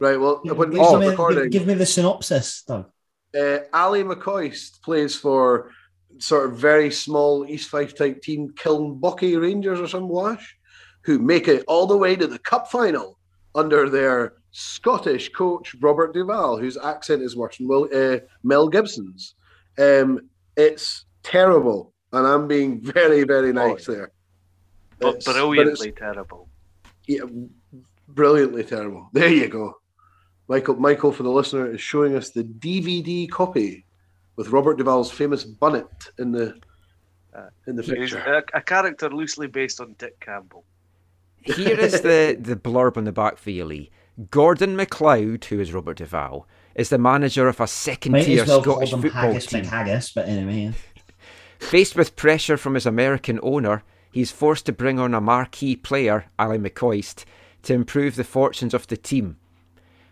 [0.00, 2.90] Right, well, Give, when we give start me, recording, give, give me the synopsis, Doug.
[3.38, 5.70] uh, Ally McCoist plays for
[6.18, 10.56] sort of very small East Fife type team, Kilnockie Rangers or some wash,
[11.02, 13.18] who make it all the way to the cup final
[13.54, 19.34] under their Scottish coach Robert Duvall, whose accent is worse than Will, uh, Mel Gibson's.
[19.78, 24.10] Um, it's terrible, and I'm being very, very nice there.
[24.98, 26.48] But It's- brilliantly it's- terrible.
[27.06, 27.24] yeah,
[28.08, 29.08] brilliantly terrible.
[29.12, 29.74] There you go.
[30.48, 33.84] Michael, Michael, for the listener, is showing us the DVD copy
[34.38, 36.54] with Robert Duvall's famous bunnet in the
[37.34, 38.42] Uh, in the He's picture.
[38.54, 40.64] a, a character loosely based on Dick Campbell.
[41.42, 43.90] Here is the, the blurb on the back for you, Lee.
[44.30, 48.62] Gordon McLeod, who is Robert Duvall, is the manager of a second Might tier well
[48.62, 49.64] Scottish them football Haggis team.
[49.64, 50.60] McHaggis, but anyway.
[50.64, 50.72] yeah.
[51.58, 56.26] Faced with pressure from his American owner, he's forced to bring on a marquee player,
[56.38, 57.24] Ally McCoist,
[57.64, 59.36] to improve the fortunes of the team.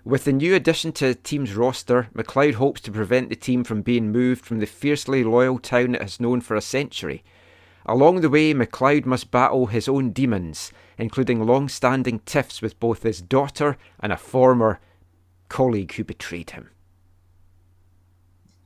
[0.07, 3.83] With the new addition to the team's roster, McLeod hopes to prevent the team from
[3.83, 7.25] being moved from the fiercely loyal town it has known for a century.
[7.87, 13.03] Along the way, McLeod must battle his own demons, including long standing tiffs with both
[13.03, 14.79] his daughter and a former
[15.49, 16.71] colleague who betrayed him.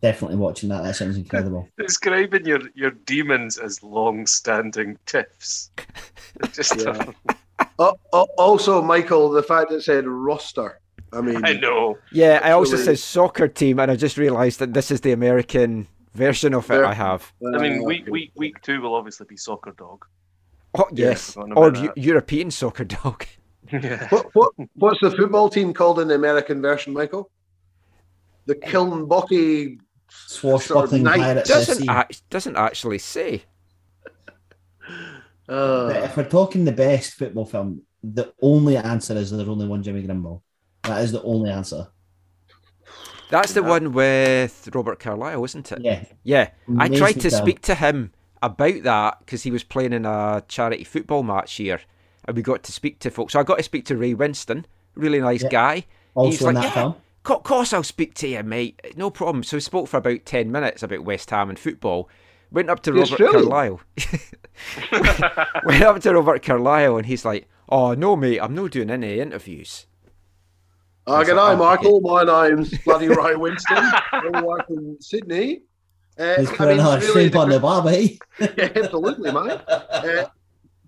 [0.03, 0.83] Definitely watching that.
[0.83, 1.71] That sounds incredible.
[1.79, 5.71] Describing your, your demons as long standing tiffs.
[6.53, 7.13] Just Yeah.
[7.79, 10.81] Oh, oh, also, Michael, the fact that it said roster.
[11.13, 11.99] I mean, I know.
[12.13, 12.85] Yeah, I also Really?
[12.85, 16.69] says soccer team, and I just realised that this is the American version of it
[16.69, 16.85] Fair.
[16.85, 17.33] I have.
[17.55, 20.05] I mean, uh, week week week two will obviously be soccer dog.
[20.75, 21.33] Oh, yes.
[21.33, 21.99] forgotten Or about Eu- that.
[21.99, 23.27] European soccer dog.
[23.73, 24.07] yeah.
[24.09, 27.31] What, what, what's the football team called in the American version, Michael?
[28.47, 29.79] The Kilnockie.
[30.13, 31.49] Swashbuckling Sort of pirates.
[31.49, 33.45] Doesn't, act, doesn't actually say.
[35.49, 39.83] Uh, if we're talking the best football film, the only answer is there's only one
[39.83, 40.43] Jimmy Grimble.
[40.85, 41.89] That is the only answer.
[43.31, 43.69] That's the Yeah.
[43.69, 45.81] one with Robert Carlyle, isn't it?
[45.83, 46.05] Yeah.
[46.25, 46.51] Yeah.
[46.79, 48.13] I tried to speak to him
[48.43, 51.81] about that because he was playing in a charity football match here.
[52.25, 53.33] And we got to speak to folks.
[53.35, 55.49] So I got to speak to Ray Winstone, really nice Yeah.
[55.49, 55.87] guy.
[56.15, 56.95] Also He's in like, that yeah, film.
[57.27, 58.81] Of course, I'll speak to you, mate.
[58.97, 59.45] No problem.
[59.45, 62.09] So we spoke for about 10 minutes about West Ham and football.
[62.51, 63.43] Went up to The Robert Australian?
[63.49, 63.81] Carlyle.
[65.65, 69.21] Went up to Robert Carlyle and he's like, Oh, no, mate, I'm not doing any
[69.21, 69.87] interviews.
[71.11, 72.01] Uh, good day, Michael.
[72.03, 74.01] My name's bloody Ray Winstone.
[74.13, 75.63] I'm from Sydney.
[76.17, 78.21] Uh, He's I putting mean, another really, shrimp on the barbie.
[78.41, 79.61] yeah, absolutely, mate.
[79.67, 80.27] Uh,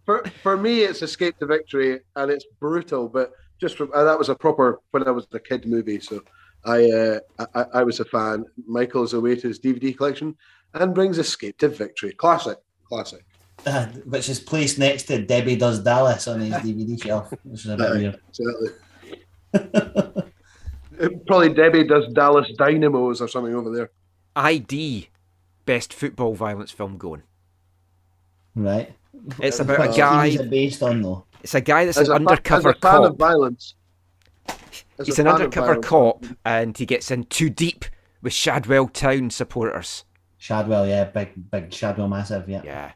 [0.07, 3.09] for for me, it's Escape to Victory, and it's brutal.
[3.09, 6.23] But just from, uh, that was a proper when I was a kid movie, so
[6.65, 7.19] I uh,
[7.57, 8.45] I, I was a fan.
[8.69, 10.37] Michael is away to his DVD collection
[10.75, 13.25] and brings Escape to Victory, classic, classic.
[13.67, 17.67] uh, which is placed next to Debbie Does Dallas on his DVD shelf, which is
[17.67, 18.21] a bit weird.
[18.29, 18.69] Exactly.
[21.27, 23.91] Probably Debbie does Dallas Dynamos or something over there.
[24.37, 25.09] ID,
[25.67, 27.23] best football violence film going.
[28.55, 28.93] Right.
[29.41, 30.27] It's about a What's guy.
[30.27, 31.25] it based on though?
[31.43, 33.19] It's a guy that's As an a, undercover as a fan of cop.
[33.19, 33.75] violence.
[34.99, 37.85] As He's an undercover cop, and he gets in too deep
[38.21, 40.05] with Shadwell Town supporters.
[40.39, 42.63] Shadwell, yeah, big, big Shadwell, massive, yeah.
[42.65, 42.93] Yeah.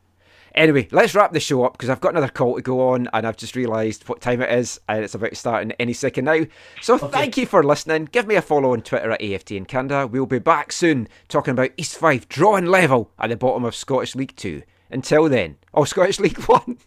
[0.56, 3.26] Anyway, let's wrap the show up because I've got another call to go on, and
[3.26, 6.24] I've just realised what time it is, and it's about to start in any second
[6.24, 6.46] now.
[6.80, 8.06] So thank you for listening.
[8.06, 10.06] Give me a follow on Twitter at AFT in Canada.
[10.06, 14.14] We'll be back soon talking about East Fife drawing level at the bottom of Scottish
[14.14, 14.62] League Two.
[14.90, 16.78] Until then, oh Scottish League One.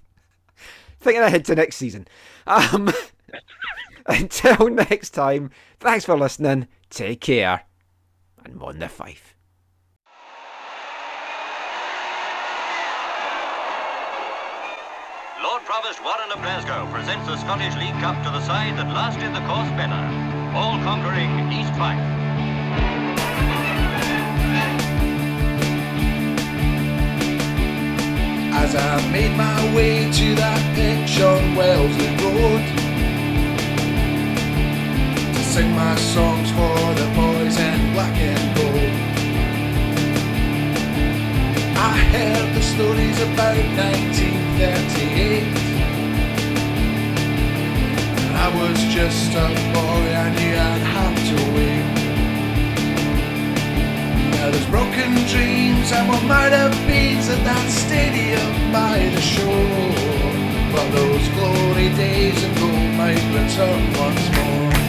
[1.00, 2.08] Thinking ahead to next season.
[2.48, 2.92] Um,
[4.08, 6.68] until next time, thanks for listening.
[6.90, 7.66] Take care,
[8.44, 9.29] and on the Fife.
[15.70, 19.36] Provost Warren of Glasgow presents the Scottish League Cup to the side that last did
[19.36, 20.02] the course better.
[20.58, 22.02] All conquering East Fife.
[28.58, 32.66] As I made my way to that pitch on Wellesley Road
[35.36, 38.49] To sing my songs for the boys in black and
[41.82, 45.44] I heard the stories about 1938
[48.46, 51.88] I was just a boy, I knew I'd have to wait
[54.40, 59.94] now there's broken dreams and what might have been at that stadium by the shore.
[60.74, 64.89] But those glory days and gold might return once more.